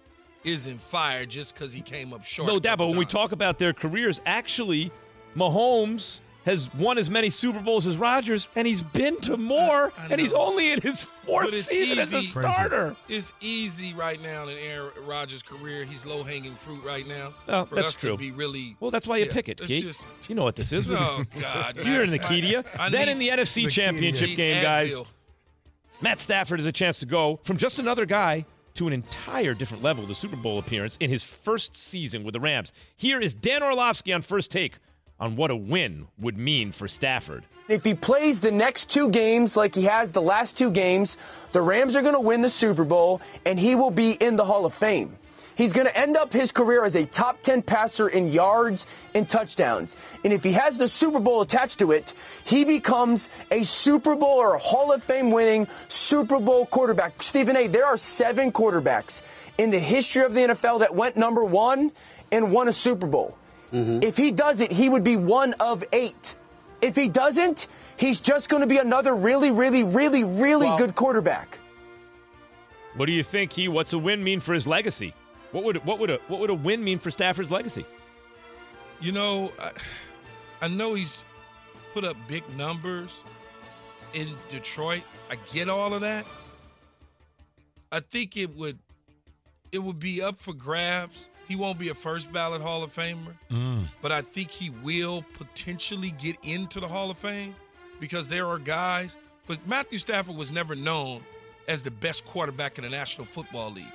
[0.42, 2.48] isn't fired just because he came up short.
[2.48, 4.90] No doubt, but when we talk about their careers, actually,
[5.36, 10.06] Mahomes has won as many Super Bowls as Rodgers, and he's been to more, I
[10.10, 12.26] and he's only in his fourth But it's season as a easy.
[12.40, 12.96] starter.
[13.08, 15.84] It's easy right now in Aaron Rodgers' career.
[15.84, 17.34] He's low hanging fruit right now.
[17.46, 18.12] Well, for that's us true.
[18.12, 19.84] to be really Well, that's why you Yeah, pick it, it's Keith.
[19.84, 20.86] just- you know what this is.
[20.90, 22.64] Oh, God, You're in the Kedia.
[22.78, 25.06] I Then need in the NFC the Championship game, Need guys, Advil.
[26.00, 29.82] Matt Stafford has a chance to go from just another guy to an entire different
[29.82, 32.72] level, the Super Bowl appearance in his first season with the Rams.
[32.96, 34.74] Here is Dan Orlovsky on first take
[35.20, 37.44] on what a win would mean for Stafford.
[37.68, 41.18] If he plays the next two games like he has the last two games,
[41.52, 44.44] the Rams are going to win the Super Bowl and he will be in the
[44.44, 45.18] Hall of Fame.
[45.54, 49.28] He's going to end up his career as a top 10 passer in yards and
[49.28, 49.96] touchdowns.
[50.22, 54.38] And if he has the Super Bowl attached to it, he becomes a Super Bowl
[54.38, 57.24] or Hall of Fame winning Super Bowl quarterback.
[57.24, 59.22] Stephen A., there are seven quarterbacks
[59.58, 61.90] in the history of the NFL that went number one
[62.30, 63.36] and won a Super Bowl.
[63.72, 64.02] Mm-hmm.
[64.02, 66.34] If he does it, he would be one of eight.
[66.80, 71.58] If he doesn't, he's just going to be another really, really, really, really good quarterback.
[72.94, 73.68] What do you think he?
[73.68, 75.14] What's a win mean for his legacy?
[75.52, 77.84] What would what would a what would a win mean for Stafford's legacy?
[79.00, 79.72] You know, I,
[80.62, 81.22] I know he's
[81.94, 83.22] put up big numbers
[84.14, 85.02] in Detroit.
[85.30, 86.26] I get all of that.
[87.90, 88.78] I think it would
[89.72, 91.28] it would be up for grabs.
[91.48, 93.88] He won't be a first ballot Hall of Famer, mm.
[94.02, 97.54] but I think he will potentially get into the Hall of Fame
[98.00, 99.16] because there are guys.
[99.46, 101.22] But Matthew Stafford was never known
[101.66, 103.92] as the best quarterback in the National Football League.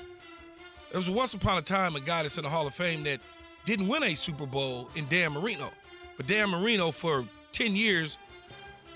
[0.89, 3.19] There was once upon a time a guy that's in the Hall of Fame that
[3.65, 5.69] didn't win a Super Bowl in Dan Marino.
[6.17, 8.17] But Dan Marino, for 10 years,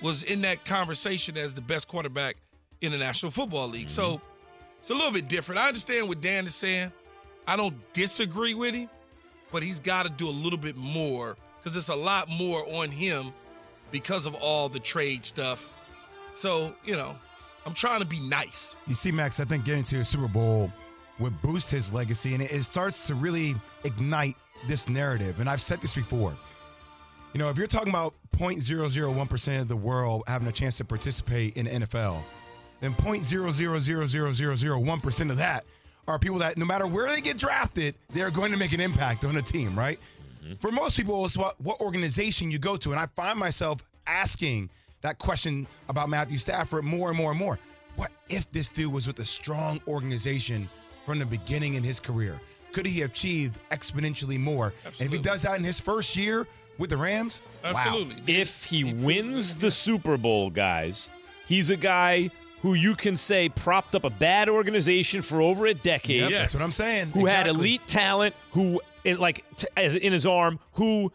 [0.02, 2.38] was in that conversation as the best quarterback
[2.82, 3.90] in the National Football League.
[3.90, 4.26] So mm-hmm.
[4.80, 5.60] it's a little bit different.
[5.60, 6.92] I understand what Dan is saying.
[7.48, 8.90] I don't disagree with him,
[9.52, 12.92] but he's got to do a little bit more because it's a lot more on
[12.92, 13.34] him
[13.92, 15.72] because of all the trade stuff.
[16.34, 17.16] So, you know,
[17.66, 18.78] I'm trying to be nice.
[18.86, 20.72] You see, Max, I think getting to a Super Bowl
[21.20, 24.36] would boost his legacy, and it, starts to really ignite
[24.68, 25.40] this narrative.
[25.40, 26.36] And I've said this before.
[27.34, 31.58] You know, if you're talking about 0.001% of the world having a chance to participate
[31.58, 32.22] in the NFL,
[32.82, 35.66] then 0.0000001% of that
[36.08, 39.26] are people that no matter where they get drafted, they're going to make an impact
[39.26, 40.00] on a team, right?
[40.44, 40.56] Mm-hmm.
[40.56, 42.92] For most people, it's what, what organization you go to.
[42.92, 44.70] And I find myself asking
[45.02, 47.60] that question about Matthew Stafford more and more and more.
[47.96, 50.70] What if this dude was with a strong organization
[51.06, 52.40] from the beginning in his career?
[52.72, 54.74] Could he have achieved exponentially more?
[54.86, 58.08] And if he does that in his first year with the Rams, wow.
[58.28, 61.10] If he wins the Super Bowl, guys,
[61.48, 62.30] he's a guy
[62.62, 66.22] who you can say propped up a bad organization for over a decade.
[66.22, 67.08] Yep, that's what I'm saying.
[67.14, 71.12] Who had elite talent, who like t- as in his arm, who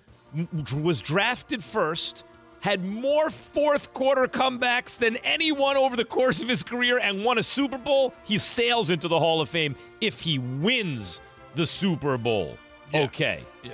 [0.80, 2.24] was drafted first,
[2.60, 7.38] had more fourth quarter comebacks than anyone over the course of his career, and won
[7.38, 8.14] a Super Bowl.
[8.24, 11.20] He sails into the Hall of Fame if he wins
[11.54, 12.56] the Super Bowl.
[12.94, 13.42] Okay.
[13.62, 13.72] Yeah.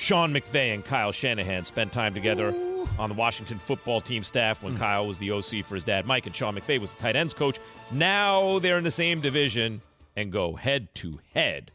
[0.00, 2.54] Sean McVay and Kyle Shanahan spent time together
[2.98, 4.78] on the Washington football team staff when hmm.
[4.78, 7.34] Kyle was the OC for his dad, Mike, and Sean McVay was the tight ends
[7.34, 7.60] coach.
[7.90, 9.82] Now they're in the same division
[10.16, 11.70] and go head to head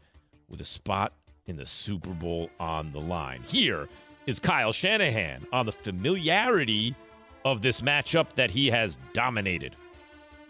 [0.48, 1.12] with a spot
[1.46, 3.42] in the Super Bowl on the line.
[3.46, 3.88] Here
[4.26, 6.96] is Kyle Shanahan on the familiarity
[7.44, 9.76] of this matchup that he has dominated.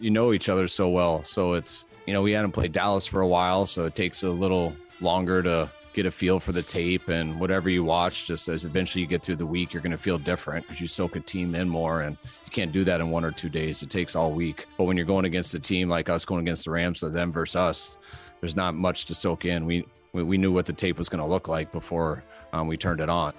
[0.00, 1.22] you know each other so well.
[1.24, 4.30] So it's, you know, we hadn't played Dallas for a while, so it takes a
[4.30, 8.26] little longer to get a feel for the tape and whatever you watch.
[8.26, 10.86] Just as eventually you get through the week, you're going to feel different because you
[10.86, 13.82] soak a team in more, and you can't do that in one or two days.
[13.82, 14.66] It takes all week.
[14.76, 17.32] But when you're going against a team like us, going against the Rams, so them
[17.32, 17.98] versus us,
[18.40, 19.64] there's not much to soak in.
[19.64, 23.00] We we, knew what the tape was going to look like before um, we turned
[23.00, 23.34] it on.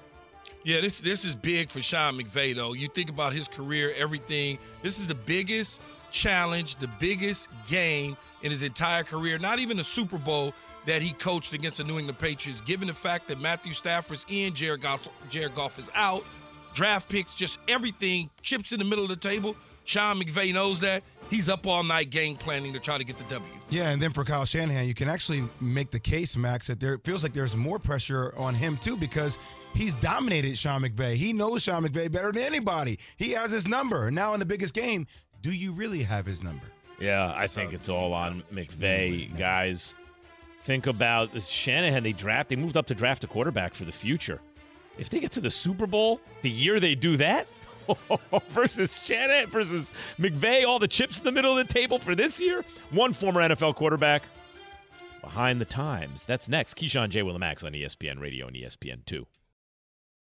[0.64, 2.74] Yeah, this this is big for Sean McVay though.
[2.74, 4.58] You think about his career, everything.
[4.84, 5.80] This is the biggest
[6.12, 9.40] challenge, the biggest game in his entire career.
[9.40, 10.54] Not even a Super Bowl
[10.88, 12.62] that he coached against the New England Patriots.
[12.62, 16.24] Given the fact that Matthew Stafford's in, Jared Goff, Jared Goff is out,
[16.74, 19.56] draft picks, just everything, chips in the middle of the table.
[19.84, 21.04] Sean McVay knows that.
[21.30, 23.52] He's up all night game planning to try to get the W.
[23.70, 26.94] Yeah, and then for Kyle Shanahan, you can actually make the case, Max, that there
[26.94, 29.38] it feels like there's more pressure on him too because
[29.74, 31.16] he's dominated Sean McVay.
[31.16, 32.98] He knows Sean McVay better than anybody.
[33.18, 34.10] He has his number.
[34.10, 35.06] Now in the biggest game,
[35.42, 36.66] do you really have his number?
[37.00, 39.96] Yeah, I think it's all on McVay, guys.
[40.62, 42.04] Think about Shanahan.
[42.04, 42.50] They draft.
[42.50, 44.42] They moved up to draft a quarterback for the future.
[44.98, 47.48] If they get to the Super Bowl the year they do that,
[48.50, 52.42] versus Shanahan versus McVay, all the chips in the middle of the table for this
[52.42, 52.66] year.
[52.92, 54.24] One former NFL quarterback
[55.22, 56.26] behind the times.
[56.26, 56.76] That's next.
[56.76, 57.22] Keyshawn J.
[57.22, 59.26] Willimax on ESPN Radio and ESPN Two.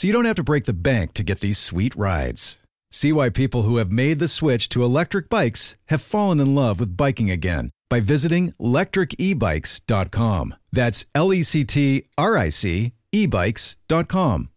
[0.00, 2.58] so you don't have to break the bank to get these sweet rides.
[2.90, 6.80] See why people who have made the switch to electric bikes have fallen in love
[6.80, 10.54] with biking again by visiting lectricebikes.com.
[10.72, 14.48] That's L E C T R I C ebikes.com.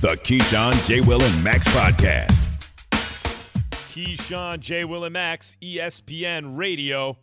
[0.00, 1.00] The Keyshawn, J.
[1.00, 2.46] Will, and Max podcast.
[3.92, 4.84] Keyshawn, J.
[4.84, 7.18] Will, and Max, ESPN Radio.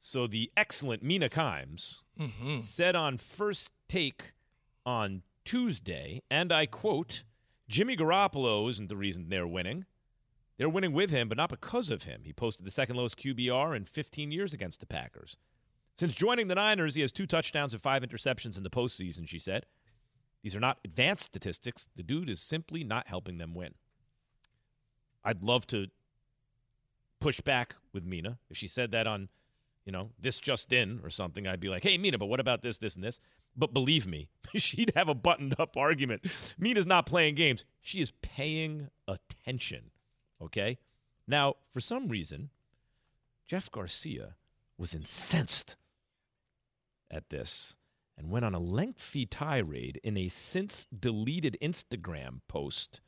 [0.00, 2.62] So the excellent Mina Kimes Mhm.
[2.62, 4.32] said on First Take
[4.86, 7.24] on Tuesday, and I quote,
[7.68, 9.84] Jimmy Garoppolo isn't the reason they're winning.
[10.58, 12.20] They're winning with him, but not because of him.
[12.24, 15.36] He posted the second lowest QBR in 15 years against the Packers.
[15.96, 19.40] Since joining the Niners, he has two touchdowns and five interceptions in the postseason, she
[19.40, 19.66] said.
[20.44, 21.88] These are not advanced statistics.
[21.96, 23.74] The dude is simply not helping them win.
[25.24, 25.88] I'd love to
[27.18, 28.38] push back with Mina.
[28.50, 29.30] If she said that on,
[29.84, 32.62] you know, this just in or something, I'd be like, hey, Mina, but what about
[32.62, 33.18] this, this, and this?
[33.60, 36.26] But believe me, she'd have a buttoned up argument.
[36.58, 39.90] Mina's not playing games, she is paying attention.
[40.42, 40.78] Okay?
[41.28, 42.48] Now, for some reason,
[43.46, 44.34] Jeff Garcia
[44.78, 45.76] was incensed
[47.10, 47.76] at this
[48.16, 53.00] and went on a lengthy tirade in a since deleted Instagram post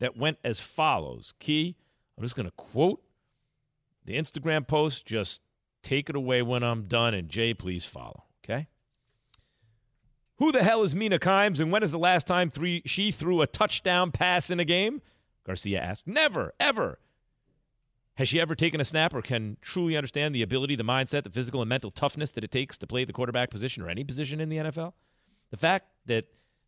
[0.00, 1.32] that went as follows.
[1.38, 1.76] Key,
[2.16, 3.00] I'm just going to quote
[4.04, 5.40] the Instagram post, just
[5.82, 8.68] take it away when I'm done, and Jay, please follow, okay?
[10.38, 13.42] Who the hell is Mina Kimes, and when is the last time three, she threw
[13.42, 15.02] a touchdown pass in a game?
[15.44, 16.06] Garcia asked.
[16.06, 17.00] Never, ever.
[18.14, 21.30] Has she ever taken a snap or can truly understand the ability, the mindset, the
[21.30, 24.40] physical and mental toughness that it takes to play the quarterback position or any position
[24.40, 24.92] in the NFL?
[25.50, 26.26] The fact that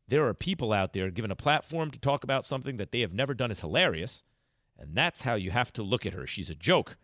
[0.09, 3.13] there are people out there given a platform to talk about something that they have
[3.13, 4.25] never done is hilarious,
[4.79, 6.27] and that's how you have to look at her.
[6.27, 6.97] She's a joke.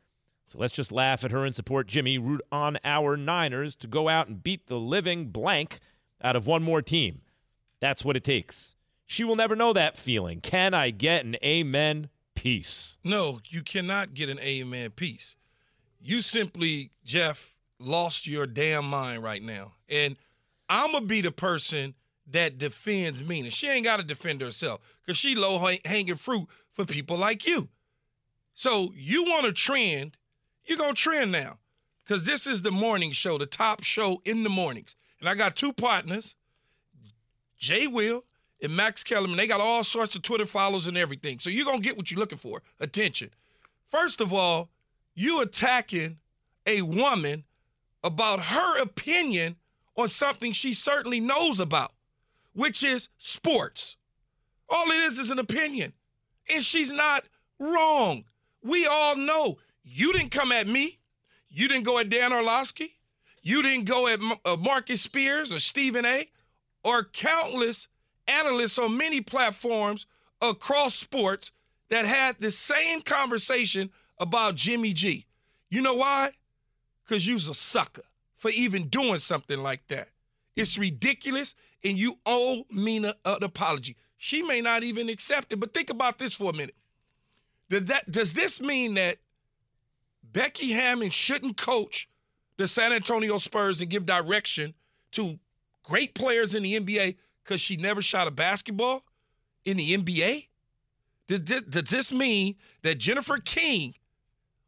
[0.46, 4.08] So let's just laugh at her and support Jimmy, root on our Niners to go
[4.08, 5.80] out and beat the living blank
[6.22, 7.22] out of one more team.
[7.80, 8.76] That's what it takes.
[9.06, 10.40] She will never know that feeling.
[10.40, 12.08] Can I get an amen?
[12.34, 12.98] Peace.
[13.02, 15.36] No, you cannot get an amen piece.
[16.00, 19.72] You simply, Jeff, lost your damn mind right now.
[19.88, 20.16] And
[20.68, 21.94] I'm going to be the person
[22.28, 23.50] that defends Mina.
[23.50, 27.68] She ain't got to defend herself because she low hanging fruit for people like you.
[28.54, 30.16] So you want to trend,
[30.64, 31.58] you're going to trend now
[32.04, 34.96] because this is the morning show, the top show in the mornings.
[35.20, 36.34] And I got two partners,
[37.58, 38.24] Jay Will
[38.62, 39.36] and Max Kellerman.
[39.36, 41.38] They got all sorts of Twitter followers and everything.
[41.38, 43.30] So you're going to get what you're looking for attention.
[43.86, 44.68] First of all,
[45.14, 46.18] you attacking
[46.66, 47.44] a woman
[48.04, 49.56] about her opinion
[49.96, 51.92] on something she certainly knows about,
[52.52, 53.96] which is sports.
[54.68, 55.92] All it is is an opinion.
[56.52, 57.24] And she's not
[57.58, 58.24] wrong.
[58.62, 60.98] We all know you didn't come at me.
[61.48, 62.95] You didn't go at Dan Orlovsky.
[63.46, 66.28] You didn't go at uh, Marcus Spears or Stephen A.
[66.82, 67.86] or countless
[68.26, 70.06] analysts on many platforms
[70.42, 71.52] across sports
[71.88, 75.26] that had the same conversation about Jimmy G.
[75.70, 76.32] You know why?
[77.04, 78.02] Because you's a sucker
[78.34, 80.08] for even doing something like that.
[80.56, 83.94] It's ridiculous, and you owe Mina an apology.
[84.16, 86.74] She may not even accept it, but think about this for a minute.
[87.68, 89.18] That, does this mean that
[90.32, 92.08] Becky Hammon shouldn't coach
[92.56, 94.74] the San Antonio Spurs and give direction
[95.12, 95.38] to
[95.82, 99.04] great players in the NBA because she never shot a basketball
[99.64, 100.48] in the NBA?
[101.26, 103.94] Does this, does this mean that Jennifer King,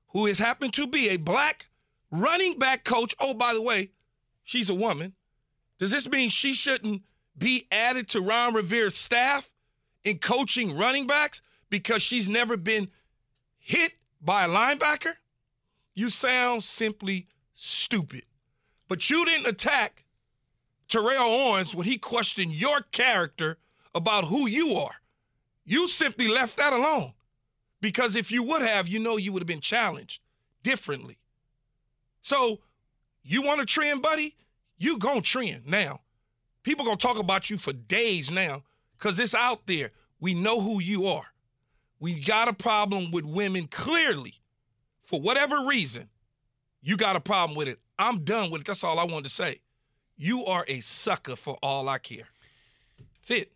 [0.09, 1.71] who has happened to be a black
[2.11, 3.91] running back coach, oh, by the way,
[4.43, 5.15] she's a woman,
[5.79, 7.03] does this mean she shouldn't
[7.37, 9.51] be added to Ron Rivera's staff
[10.03, 12.89] in coaching running backs because she's never been
[13.59, 15.13] hit by a linebacker?
[15.95, 17.29] You sound simply
[17.59, 18.23] stupid.
[18.89, 20.05] But you didn't attack
[20.89, 23.59] Terrell Owens when he questioned your character
[23.95, 24.95] about who you are.
[25.65, 27.13] You simply left that alone.
[27.81, 30.23] Because if you would have, you know you would have been challenged
[30.63, 31.19] differently.
[32.23, 32.61] So
[33.23, 34.37] you want to trend, buddy?
[34.79, 36.01] You gonna trend now.
[36.63, 38.63] People gonna talk about you for days now
[38.97, 39.91] because it's out there.
[40.21, 41.27] We know who you are.
[42.01, 44.35] We got a problem with women clearly.
[45.01, 46.09] For whatever reason,
[46.81, 47.79] you got a problem with it.
[47.99, 48.67] I'm done with it.
[48.67, 49.61] That's all I wanted to say.
[50.17, 52.29] You are a sucker for all I care.
[53.15, 53.53] That's it.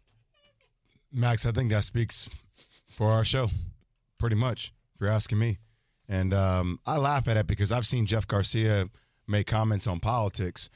[1.13, 2.29] Max, I think that speaks
[2.89, 3.51] for our show,
[4.19, 5.59] pretty much, if you're asking me.
[6.09, 8.89] And um, I laugh at it because I've seen Jeff Garcia
[9.27, 10.69] make comments on politics.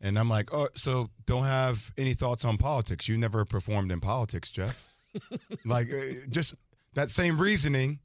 [0.00, 3.08] And I'm like, oh, so don't have any thoughts on politics.
[3.08, 4.94] You never performed in politics, Jeff.
[5.64, 6.54] like, uh, just
[6.94, 7.98] that same reasoning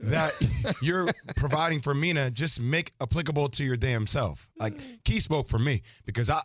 [0.00, 0.32] that
[0.82, 4.48] you're providing for Mina, just make applicable to your damn self.
[4.58, 6.42] Like, Key spoke for me because I,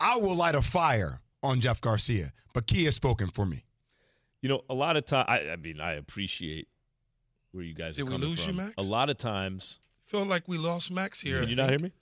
[0.00, 3.64] I will light a fire on Jeff Garcia, but Key has spoken for me.
[4.42, 5.24] You know, a lot of time.
[5.28, 6.68] I, I mean, I appreciate
[7.52, 7.96] where you guys.
[7.96, 8.56] Did are we coming lose you, from.
[8.56, 8.74] Max?
[8.76, 9.78] A lot of times.
[10.00, 11.40] Feel like we lost Max here.
[11.40, 11.92] Can you not hear me?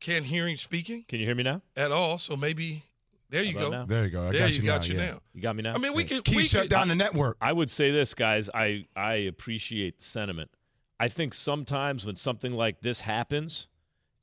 [0.00, 1.62] Can't hear him speaking Can you hear me now?
[1.76, 2.18] at all.
[2.18, 2.84] So maybe
[3.30, 3.68] there you go.
[3.68, 3.84] now?
[3.84, 4.28] There you go.
[4.28, 5.10] I there got you you got now, you yeah.
[5.10, 5.20] now.
[5.34, 5.74] You got me now.
[5.74, 6.22] I mean, we can.
[6.22, 7.36] Key we shut could, down the network.
[7.40, 8.48] I would say this, guys.
[8.52, 10.50] I I appreciate the sentiment.
[10.98, 13.68] I think sometimes when something like this happens,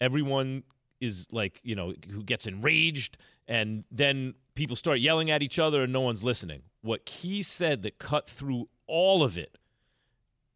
[0.02, 0.64] everyone
[1.00, 5.84] is like, you know, who gets enraged, and then people start yelling at each other,
[5.84, 6.64] and no one's listening.
[6.82, 9.58] What Key said that cut through all of it,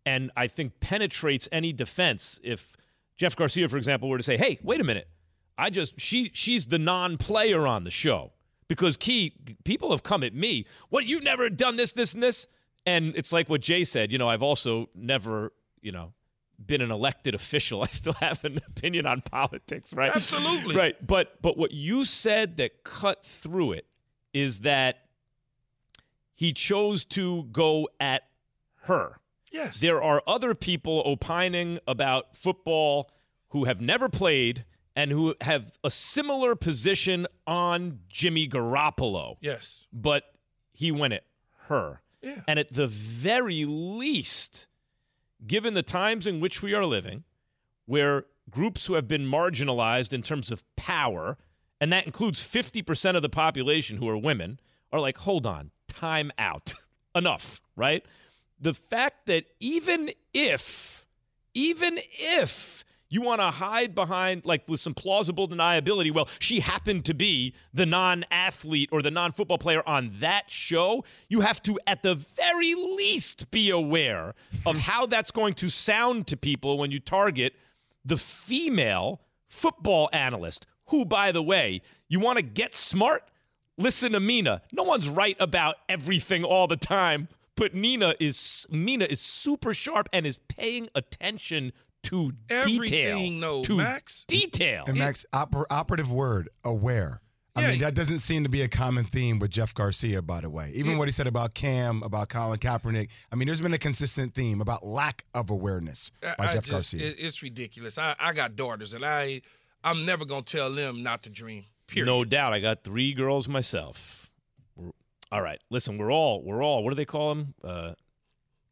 [0.06, 2.40] and I think penetrates any defense.
[2.44, 2.76] If
[3.16, 5.08] Jeff Garcia, for example, were to say, "Hey, wait a minute,"
[5.56, 8.34] I just she she's the non-player on the show
[8.70, 9.34] because Key
[9.66, 10.66] people have come at me.
[10.88, 12.48] What you never done this, this, and this,
[12.86, 14.14] and it's like what Jay said.
[14.14, 15.52] You know, I've also never,
[15.82, 16.14] you know,
[16.66, 17.82] been an elected official.
[17.84, 20.16] I still have an opinion on politics, right?
[20.16, 20.76] Absolutely.
[20.76, 20.96] right.
[21.06, 23.86] But but what you said that cut through it
[24.34, 25.00] is that
[26.34, 28.24] he chose to go at
[28.84, 29.20] her.
[29.52, 29.80] Yes.
[29.82, 33.10] There are other people opining about football
[33.50, 34.64] who have never played
[35.00, 39.38] and who have a similar position on Jimmy Garoppolo.
[39.40, 39.88] Yes.
[39.94, 40.26] But
[40.74, 41.24] he went at
[41.68, 42.02] her.
[42.22, 42.42] Yeah.
[42.50, 44.68] And at the very least,
[45.48, 47.24] given the times in which we are living,
[47.86, 51.38] where groups who have been marginalized in terms of power,
[51.80, 54.60] and that includes 50% of the population who are women,
[54.92, 56.74] are like, hold on, time out.
[57.16, 58.06] Enough, right?
[58.60, 61.08] The fact that even if,
[61.54, 67.06] even if you want to hide behind, like with some plausible deniability, well, she happened
[67.06, 71.62] to be the non athlete or the non football player on that show, you have
[71.64, 74.36] to, at the very least, be aware
[74.66, 77.54] of how that's going to sound to people when you target
[78.06, 83.24] the female football analyst, who, by the way, you want to get smart?
[83.78, 84.62] Listen to Mina.
[84.72, 90.10] No one's right about everything all the time, but Nina is Mina is super sharp
[90.14, 91.74] and is paying attention
[92.04, 93.40] to Everything, detail.
[93.40, 94.24] though, to Max.
[94.28, 94.84] detail.
[94.88, 97.22] And Max, oper- operative word, aware.
[97.56, 100.50] I mean, that doesn't seem to be a common theme with Jeff Garcia, by the
[100.50, 100.72] way.
[100.76, 100.98] Even Yeah.
[100.98, 103.10] what he said about Cam, about Colin Kaepernick.
[103.34, 106.72] I mean, there's been a consistent theme about lack of awareness by I Jeff just,
[106.94, 107.06] Garcia.
[107.10, 107.98] it- it's ridiculous.
[107.98, 109.42] I, I got daughters, and I
[109.84, 111.66] I'm never gonna tell them not to dream.
[111.88, 112.06] Period.
[112.06, 112.54] No doubt.
[112.54, 114.30] I got three girls myself.
[114.78, 114.92] We're-
[115.32, 115.60] all right.
[115.70, 117.56] Listen, we're all we're all what do they call them?
[117.62, 117.94] Uh,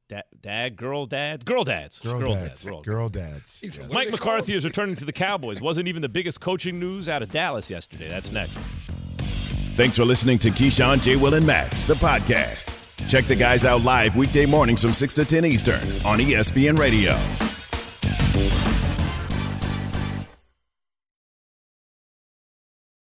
[0.08, 2.64] dad, dad, girl, dads, girl dads, girl, girl dads.
[2.64, 3.60] girl Girl dads.
[3.60, 3.94] He said, Yes.
[3.94, 5.62] Mike McCarthy is returning to the Cowboys.
[5.62, 8.08] Wasn't even the biggest coaching news out of Dallas yesterday.
[8.08, 8.58] That's next.
[9.76, 11.16] Thanks for listening to Keyshawn, J.
[11.18, 12.74] Will, and Max, the podcast.
[13.08, 17.14] Check the guys out live weekday mornings from 6 to 10 Eastern on ESPN Radio.